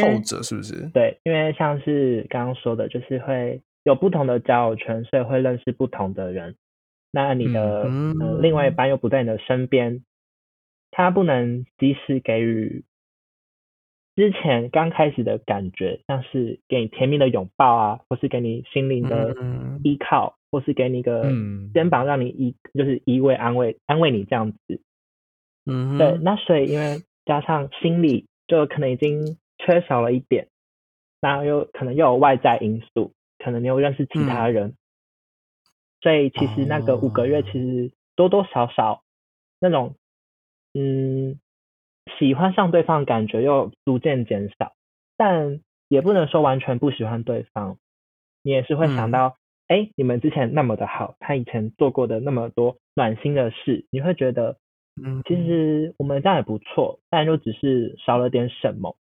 [0.02, 0.88] 后者是不是？
[0.94, 6.56] 对，因为像是刚刚说的，就是会有不同的交友圈，所以会认识不同的人。
[7.10, 7.84] 那你的
[8.40, 10.04] 另外一半又不在你的身边，
[10.90, 12.84] 他不能及时给予。
[14.20, 19.34] 之前刚开始的感觉，像是给你甜蜜的拥抱啊，或是给你心灵的
[19.82, 21.22] 依靠，或是给你一个
[21.72, 24.82] 肩膀让你依，就是依偎安慰安慰你这样子。
[25.64, 26.18] 嗯，对。
[26.18, 30.48] 那所以因为加上心理就可能已经缺少了一点，
[31.22, 34.74] 然后又可能又有外在因素，可能你又认识其他人，
[36.02, 39.02] 所以其实那个五个月其实多多少少
[39.60, 39.94] 那种
[40.74, 41.40] 嗯。
[42.18, 44.72] 喜欢上对方的感觉又逐渐减少，
[45.16, 47.76] 但也不能说完全不喜欢对方。
[48.42, 49.36] 你也是会想到，
[49.68, 54.56] 哎，你们之前那么的好，他以前做过的那么多暖心的事，你会觉得，
[55.02, 58.96] 嗯，其实我们这样也不错，但就只是少了点什么，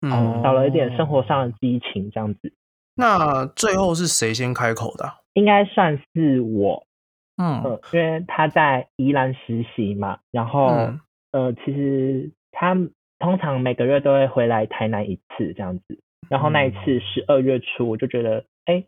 [0.00, 2.52] 嗯，少了一点生活上的激情这样子。
[2.94, 5.12] 那最后是谁先开口的？
[5.32, 6.86] 应该算是我，
[7.36, 10.68] 嗯，因为他在宜兰实习嘛，然后。
[11.34, 12.76] 呃，其实他
[13.18, 15.98] 通常每个月都会回来台南一次这样子，
[16.30, 18.84] 然后那一次十二月初，我就觉得，哎，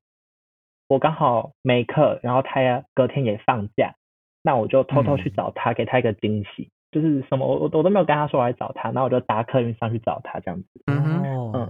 [0.86, 3.97] 我刚好没课，然后他隔天也放假，
[4.42, 11.68] 那我就偷偷去找他，给他一个惊喜，就是什么我我我都没有跟他说我来找他，那我就搭客运上去找他这样子，嗯，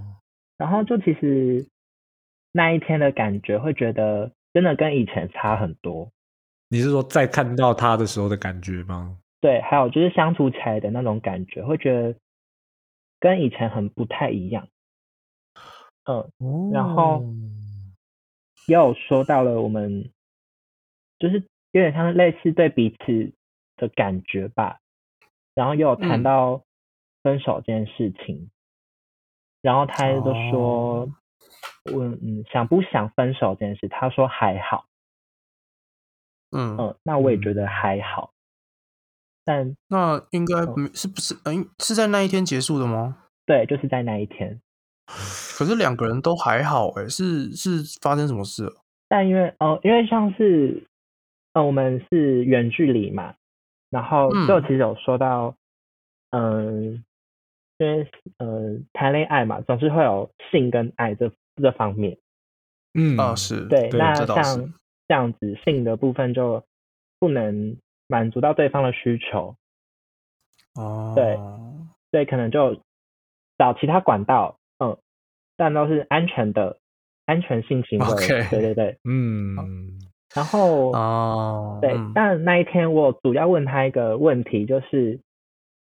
[0.58, 1.66] 然后就其实
[2.52, 6.10] 那一天的感觉会觉得真的跟以前差很多。
[6.68, 9.16] 你是说在看到他的时候的感觉吗？
[9.40, 12.18] 对，还有就是相处起来的那种感觉，会觉得
[13.20, 14.68] 跟以前很不太一样。
[16.04, 17.24] 嗯，然后
[18.66, 20.10] 也有说到了我们，
[21.18, 21.40] 就是
[21.72, 23.32] 有点像类似对彼此
[23.76, 24.78] 的感觉吧。
[25.54, 26.62] 然后又有谈到
[27.22, 28.50] 分手这件事情，
[29.62, 31.08] 然后他就说，
[31.92, 34.86] 问嗯想不想分手这件事，他说还好。
[36.50, 38.32] 嗯嗯，那我也觉得还好。
[39.46, 40.56] 但那应该
[40.92, 41.36] 是不是？
[41.44, 43.16] 嗯，是在那一天结束的吗？
[43.46, 44.60] 对，就是在那一天。
[45.56, 48.72] 可是两个人都还好，哎，是是发生什么事了？
[49.06, 50.82] 但因为哦，因为像是
[51.52, 53.36] 呃，我们是远距离嘛，
[53.88, 55.54] 然后就其实有说到，
[56.30, 57.04] 嗯，
[57.78, 61.30] 因为呃谈恋爱嘛，总是会有性跟爱这
[61.62, 62.18] 这方面。
[62.94, 64.74] 嗯，啊是，对，那像
[65.06, 66.64] 这样子性的部分就
[67.20, 67.76] 不能。
[68.08, 69.56] 满足到对方的需求，
[70.74, 71.36] 哦，对，
[72.10, 72.80] 所以可能就
[73.58, 74.96] 找其他管道，嗯，
[75.56, 76.78] 但都是安全的，
[77.24, 79.56] 安全性行为，对对对，嗯，
[80.34, 85.20] 然后哦，对，但那一天我主要问他一个问题，就是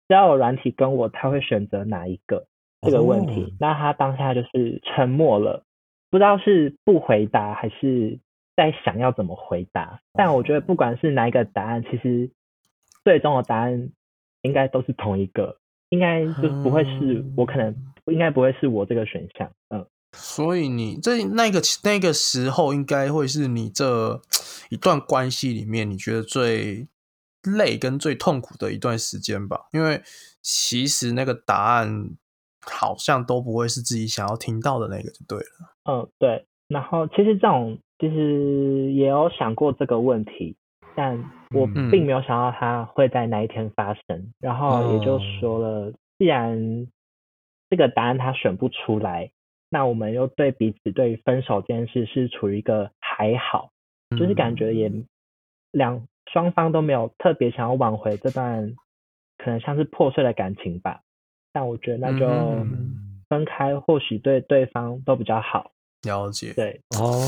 [0.08, 2.46] 交友软体跟我，他会选择哪一个
[2.82, 3.56] 这个问题？
[3.60, 5.62] 那他当下就是沉默了，
[6.10, 8.18] 不知道是不回答还是。
[8.58, 12.28] 在想要怎么回答，但我觉得不管是哪一个答案，其实
[13.04, 13.92] 最终的答案
[14.42, 17.72] 应该都是同一个，应该就不会是我可能
[18.06, 19.86] 应该不会是我这个选项，嗯。
[20.12, 24.20] 所以你这那个那个时候应该会是你这
[24.70, 26.88] 一段关系里面你觉得最
[27.44, 29.68] 累跟最痛苦的一段时间吧？
[29.70, 30.02] 因为
[30.42, 32.10] 其实那个答案
[32.62, 35.76] 好像都不会是自己想要听到的那个，就对了。
[35.84, 36.44] 嗯，对。
[36.66, 37.78] 然后其实这种。
[37.98, 40.56] 其实也有想过这个问题，
[40.94, 41.18] 但
[41.54, 44.32] 我并没有想到它会在哪一天发生。
[44.38, 46.86] 然后也就说了，既然
[47.70, 49.30] 这个答案他选不出来，
[49.68, 53.70] 那我们又对彼此对分手这件事是处于一个还好，
[54.10, 54.92] 就是感觉也
[55.72, 58.74] 两双方都没有特别想要挽回这段
[59.38, 61.00] 可能像是破碎的感情吧。
[61.52, 62.26] 但我觉得那就
[63.28, 65.72] 分开，或许对对方都比较好。
[66.02, 67.18] 了解，对哦。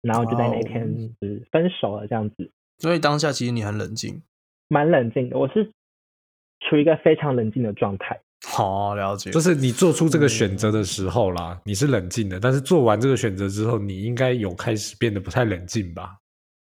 [0.00, 0.86] 然后就在那天
[1.20, 2.50] 是分手了，这样子。
[2.78, 4.22] 所以当下其实你很冷静，
[4.68, 5.36] 蛮冷静的。
[5.36, 5.64] 我是
[6.60, 8.18] 处于一个非常冷静的状态。
[8.46, 9.32] 好，了解。
[9.32, 12.38] 就是你做出这个选择的时候啦，你是冷静的。
[12.38, 16.18] 但是做完这个选择之后，你应该有开始变得不太冷静吧？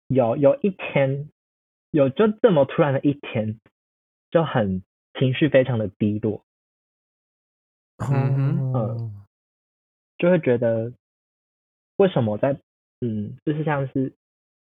[0.08, 1.30] 有，有一天，
[1.92, 3.58] 有就这么突然的一天，
[4.30, 4.84] 就很
[5.18, 6.44] 情绪非常的低落。
[8.00, 9.23] 嗯嗯，
[10.18, 10.92] 就会觉得
[11.98, 12.58] 为什么在。
[13.06, 14.14] 嗯，就是像是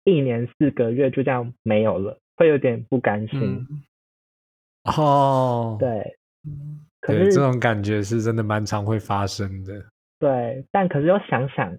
[0.06, 3.68] 一年四个月就这样没有了，会有点不甘心。
[4.86, 6.18] 哦，对，
[7.02, 9.86] 可是这种感觉是真的蛮常会发生的。
[10.20, 11.78] 对，但可是又想想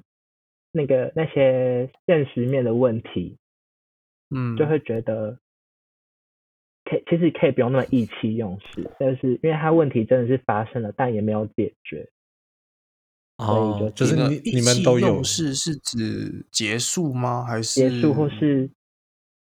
[0.70, 3.38] 那个那些现实面的问题，
[4.28, 5.38] 嗯，就会觉得
[6.84, 12.06] 可以，其实可以不用那么意气用事，但是因为他问题真的是发生了，但也没有解决。
[13.40, 17.42] 哦，就是你你们都有是是指结束吗？
[17.42, 18.70] 还是结束，或是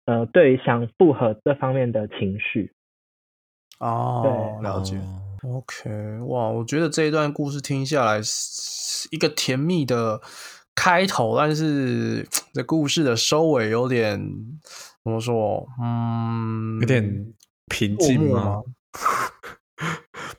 [0.05, 2.73] 呃，对想复合这方面的情绪？
[3.79, 4.97] 哦，对，了解。
[5.43, 10.21] OK，哇，我觉得这一段故事听下来是一个甜蜜的
[10.73, 14.19] 开头，但是 这故事的收尾有点
[15.03, 15.67] 怎么说？
[15.81, 17.33] 嗯，有点
[17.67, 18.61] 平静吗？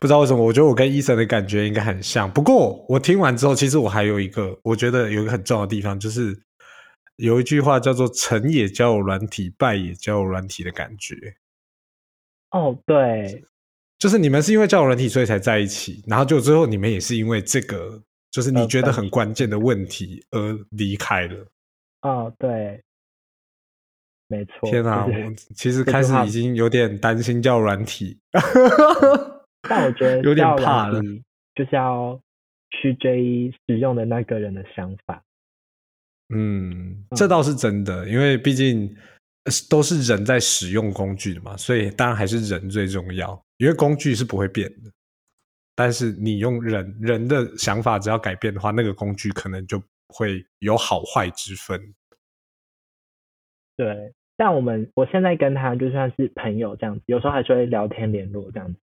[0.00, 2.28] 不知道为什么，我觉得我跟伊森的感觉应该很像。
[2.32, 6.42] 不过我听完之后，其实我还有一个，我觉得有一个很重要的地方，就是
[7.16, 11.14] 有一句话叫做“成也交友软体，败也交友软体”的感觉。
[12.50, 13.44] 哦，对，
[13.98, 21.46] 就是你们是因为交友软体所以才在一起，然后就最后你们也是因为这个，就是你觉得很关键的问题而离开了。
[22.00, 22.82] 哦，对。
[24.28, 25.04] 没错，天啊！
[25.04, 25.12] 我
[25.56, 28.16] 其实开始已经有点担心叫软体，
[29.68, 31.00] 但我觉得有点怕了，
[31.54, 32.20] 就是要
[32.70, 35.22] 去追使用的那个人的想法。
[36.34, 38.96] 嗯，这倒是真的，因为毕竟
[39.68, 43.40] 都是人在使用工具的嘛，所以当然还是人最重要。
[43.58, 44.90] 因为工具是不会变的，
[45.74, 51.78] 但是你用人人的想法只要改变的话，那个工具可能就会有好坏之分。
[53.76, 54.14] 对。
[54.36, 58.80] 但我们我现在跟他就算是朋友这样子，有时候还是会聊天联络这样子。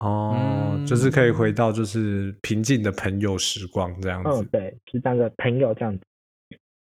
[0.00, 4.42] 哦，就是可以回到就是平静的朋友时光这样子。
[4.42, 6.04] 嗯，对，是当个朋友这样子。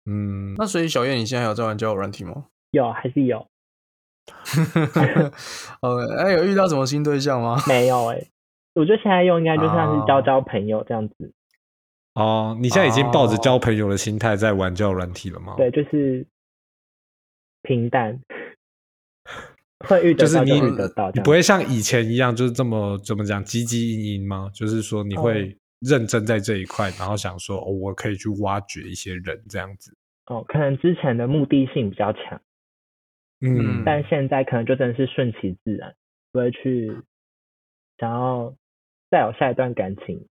[0.05, 2.45] 嗯，那所以小燕，你现在有在玩交友软体吗？
[2.71, 3.45] 有，还是有。
[5.81, 7.57] OK， 哎，有遇到什么新对象吗？
[7.67, 8.23] 没有哎。
[8.75, 11.31] 我觉得现在用应该就像是交交朋友这样子。
[12.13, 15.55] 哦，你现在已经抱着交朋友的心态在玩交友软体了吗？
[15.57, 16.25] 对，就是
[17.63, 18.19] 平淡，
[19.87, 24.49] 会遇得到就遇得到，你不会像以前一样就是这么怎么讲积极营营吗？
[24.53, 29.95] 就是说你会认真在这一块，然后想说哦，我可以去挖掘一些人这样子。
[30.25, 32.41] 哦，可能之前的目的性比较强，
[33.41, 35.95] 嗯，但现在可能就真的是顺其自然，
[36.31, 36.91] 不会去
[37.97, 38.53] 想要
[39.09, 40.27] 再有下一段感情。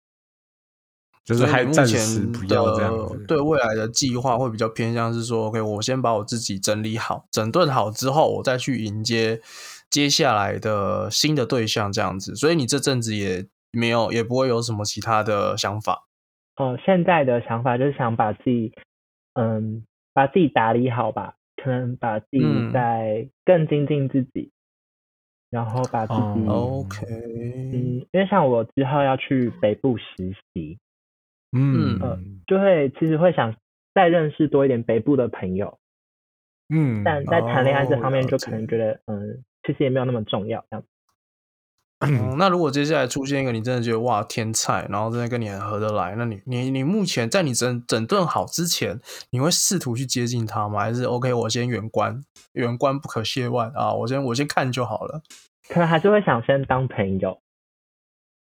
[1.27, 9.41] 就是还暂时不要这样子，对未来的计划会比较偏向是说，OK，我先把我自己整理好、整顿好之后，我再去迎接
[9.89, 12.33] 接下来的新的对象这样子。
[12.33, 16.07] 所以你这阵子也没有，也不会有什么其他的想法。
[16.55, 18.71] 哦，现在的想法就是想把自己，
[19.33, 22.39] 嗯，把自己打理好吧，可能把自己
[22.71, 24.49] 再更精进自己，
[25.49, 30.79] 然后把自己 OK，嗯，因为像我之后要去北部实习。
[31.51, 33.55] 嗯就会其实会想
[33.93, 35.77] 再认识多一点北部的朋友，
[36.69, 40.63] 嗯，但在谈恋爱这方面就可能觉得，嗯，其实也没有那么重要。
[40.69, 40.83] 这样，
[42.01, 48.99] 嗯， 那如果接下来出现一个你真的觉得哇天菜，然后真的跟你很合得来，那你你你目前在你整整顿好之前，
[49.31, 50.81] 你会试图去接近他吗？
[50.81, 52.21] 还是 OK，我先远观，
[52.53, 55.21] 远观不可亵玩啊，我先我先看就好了。
[55.69, 57.41] 可能还是会想先当朋友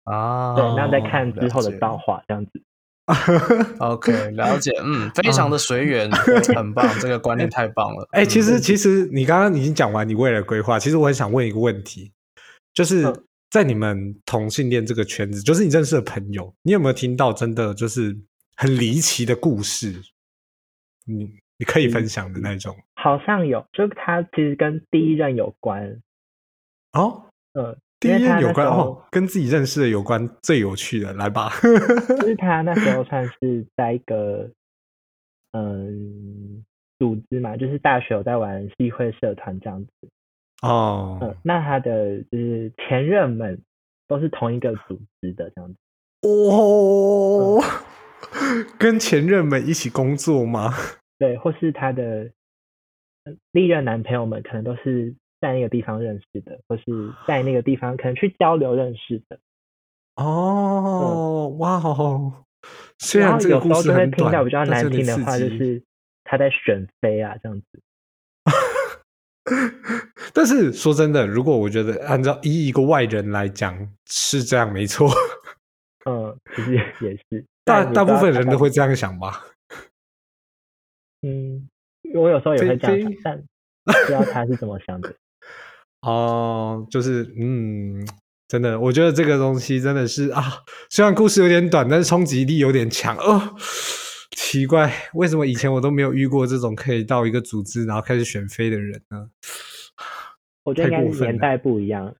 [0.05, 2.62] 啊，对，那再看之后的造化这样子。
[3.80, 6.11] OK，了解，嗯，非常的随缘，
[6.55, 8.09] 很棒，这个观念太棒了。
[8.12, 12.12] 哎，其实其实你刚刚已经讲完你未来规划，其实我很想问一个问题，
[12.72, 13.12] 就是
[13.50, 18.16] 在你们同性恋这个圈子，就是你认识的朋友，你有没有听到真的就是
[18.57, 20.00] 很离奇的故事？
[21.05, 21.28] 你
[21.59, 22.76] 你可以分享的那种？
[22.94, 26.00] 好像有，就他其实跟第一任有关。
[26.92, 27.24] 哦，
[27.55, 27.76] 嗯。
[28.03, 31.50] 第一任有关哦，跟自己认识的有关，最有趣的，来吧。
[31.62, 34.50] 就是他那时候算是在一个
[35.53, 36.64] 嗯
[36.98, 39.90] 组织嘛，就是大学有在玩系会社团这样子。
[40.62, 43.62] 哦，嗯，那他的就是前任们
[44.09, 45.76] 都是同一个组织的这样子。
[46.22, 47.62] 哦，
[48.78, 50.72] 跟前任们一起工作吗？
[51.18, 52.28] 对，或是他的
[53.53, 55.14] 历任男朋友们可能都是。
[55.43, 56.84] 在那个地方认识的，或是
[57.26, 59.38] 在那个地方可能去交流认识的。
[60.14, 62.45] 哦，哇哦！
[62.99, 65.82] 虽然这个故事会听到比较难听的话，就是
[66.22, 67.66] 他在选妃啊，这样子。
[70.32, 73.76] 但是说真的，如果我觉得按照以一个外人来讲
[74.07, 75.11] 是这样，没错。
[76.09, 77.45] 嗯，其实也是。
[77.64, 79.45] 大大部分人都会这样想吧。
[81.22, 81.68] 嗯，
[82.14, 83.43] 我有时候也会这样想，
[83.84, 85.12] 但 不知道他是怎么想的。
[86.03, 88.07] 哦，就是嗯，
[88.48, 90.42] 真的，我觉得这个东西真的是啊，
[90.90, 93.57] 虽然故事有点短，但是冲击力有点强哦。
[94.36, 99.30] 奇怪，为什么以前我都没有遇过这种可以到一个组织然后开始选妃的人呢？
[100.64, 102.14] 我觉得应该是年代不一样。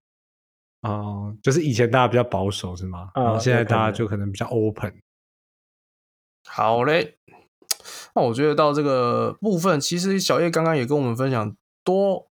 [0.83, 3.11] 哦，就是以前大家比较保守是吗？
[3.15, 4.95] 然后现在大家就可能比较 open。
[6.49, 7.17] 好嘞，
[8.15, 12.29] 那我觉得到这个部分，其实小叶刚刚也跟我们分享多。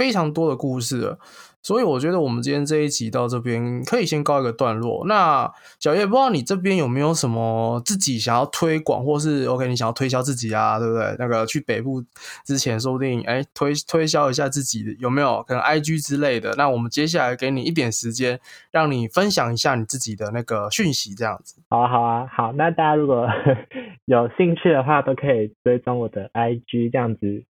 [0.00, 1.18] 非常多的故事，
[1.60, 5.04] 所以我觉得我们今天这一集到这边可以先告一个段落。
[5.06, 11.14] 那小叶，不知道你这边有没有什么自己想要推广，或是 OK 你想要推销自己啊，对不对？
[11.18, 12.02] 那个去北部
[12.46, 16.54] 之前，说不定哎推推销一下自己，有没有可能 IG 之类的？
[16.56, 18.40] 那我们接下来给你一点时间，
[18.70, 21.60] 让你分享一下你自己的那个讯息，这样子。
[21.68, 22.52] 好啊，好啊，好。
[22.52, 23.28] 那大家如果
[24.06, 27.44] 有兴趣的话，都可以追踪我的 IG 这样子。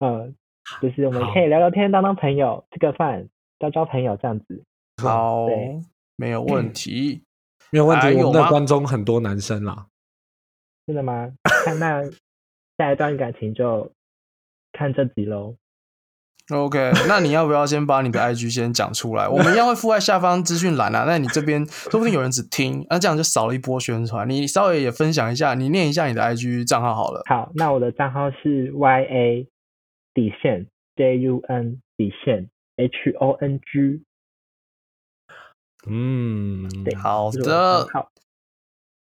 [0.00, 0.34] 嗯。
[0.80, 4.62] 就是我们可以聊聊天，当当朋友，吃个饭，交交朋友这样子。
[5.02, 5.46] 好，
[6.16, 7.22] 没有问题，
[7.70, 8.14] 没有问题。
[8.22, 9.86] 我们的观众很多男生啦。
[10.86, 11.32] 真的吗？
[11.64, 12.02] 看那
[12.78, 13.90] 下一段感情就
[14.72, 15.56] 看这集喽。
[16.52, 19.28] OK，那你要不要先把你的 IG 先讲出来？
[19.28, 21.04] 我们一样会附在下方资讯栏啊。
[21.06, 24.28] 那你这边说不定有人只听，那这样就少了一波宣传。
[24.28, 27.22] 你稍微也分享一下，你念一下你的 IG 账号好了。
[27.28, 29.46] 好，那我的账号是 YA。
[30.14, 34.04] 底线 J U N 底线 H O N G，
[35.86, 38.10] 嗯，对，好的，好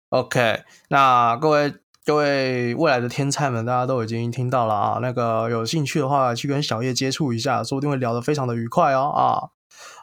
[0.09, 9.54] ，OK，那各位各位未来的天才们，大家都已经听到了啊，那个有兴趣的话，去跟小叶接触一下，说不定会聊得非常的愉快哦啊。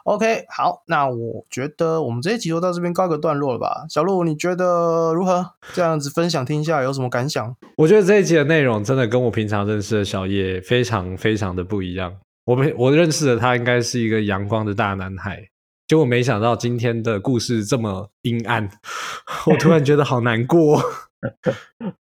[0.03, 3.85] OK，好，那我觉得我们这一集就到这边告一个段落了吧。
[3.89, 5.51] 小鹿，你觉得如何？
[5.73, 7.55] 这样子分享听一下有什么感想？
[7.77, 12.13] 我觉得这一集的内容真的跟我平常认识的小叶非常非常的不一样。
[12.45, 15.47] 我们我认识的他应该是一个阳光的大男孩，
[15.87, 18.69] 结果没想到今天的故事这么阴暗，
[19.47, 20.81] 我突然觉得好难过。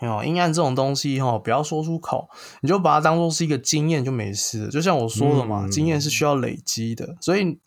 [0.00, 2.28] 哦，阴暗这种东西哈，不要说出口，
[2.60, 4.68] 你就把它当做是一个经验就没事。
[4.68, 7.58] 就像我说的嘛，经验是需要累积的，所以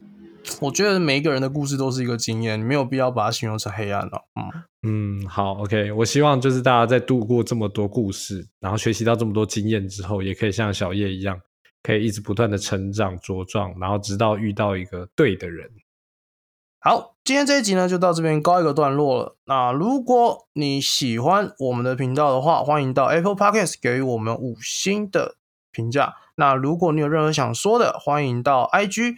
[0.62, 4.22] 我觉得每一个人的故事都是一个经验，你没有必要把它形容成黑暗了。
[4.36, 4.64] 嗯
[5.22, 11.38] 嗯，好，OK，我希望就是大家在度过这么多故事，然后学习到这么多经验之后，也可以像小叶一样，
[11.84, 15.70] 可以一直不断的成长茁壮，然后直到遇到一个对的人。
[16.82, 19.36] 好，今天这一集呢就到这边告一个段落了。
[19.44, 25.36] 那如果你喜欢我们的频道的话，欢迎到 Apple Podcast 给予我们五星的
[25.74, 26.14] 评价。
[26.36, 29.16] 那如果你有任何想说的，欢迎到 IG，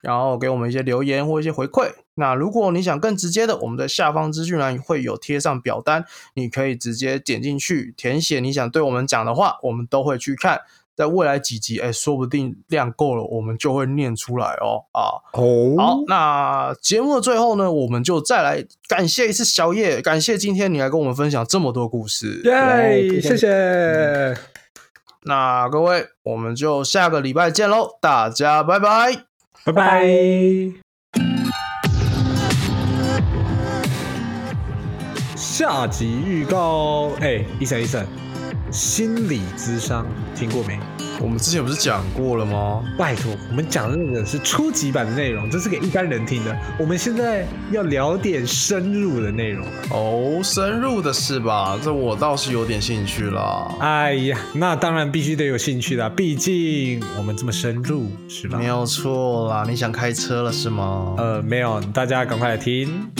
[0.00, 1.90] 然后给我们一些留言或一些回馈。
[2.14, 6.04] 那如果你想更直接的，我们的下方资讯栏会有贴上表单，
[6.34, 10.60] 你可以直接点进去填写你想对我们讲的话，我们都会去看。
[11.00, 14.84] 在未来几集，哎，说不定量够了，我们就会念出来哦。
[14.92, 24.36] 啊，哦，好，那节目的最后呢，我们就再来感谢一次小叶，感谢今天你来跟我们分享这么多故事，耶，谢谢。
[25.24, 29.24] 那各位，我们就下个礼拜见喽，大家拜拜，
[29.64, 30.06] 拜拜。
[35.34, 38.29] 下集预告，哎，医生医生。
[38.70, 40.78] 心理咨商听过没？
[41.20, 42.82] 我们之前不是讲过了吗？
[42.96, 46.56] 拜托，我们讲的那个是初级版的内容，这是给一般人听的。
[46.78, 51.78] 我们现在要聊点深入的内容哦，深入的是吧？
[51.82, 53.74] 这我倒是有点兴趣了。
[53.80, 58.58] 哎呀，那当然必须得有兴趣啦，毕竟我们这么深入，是吧？
[58.58, 59.64] 没有错啦。
[59.68, 61.14] 你想开车了是吗？
[61.18, 63.10] 呃，没有，大家赶快来听。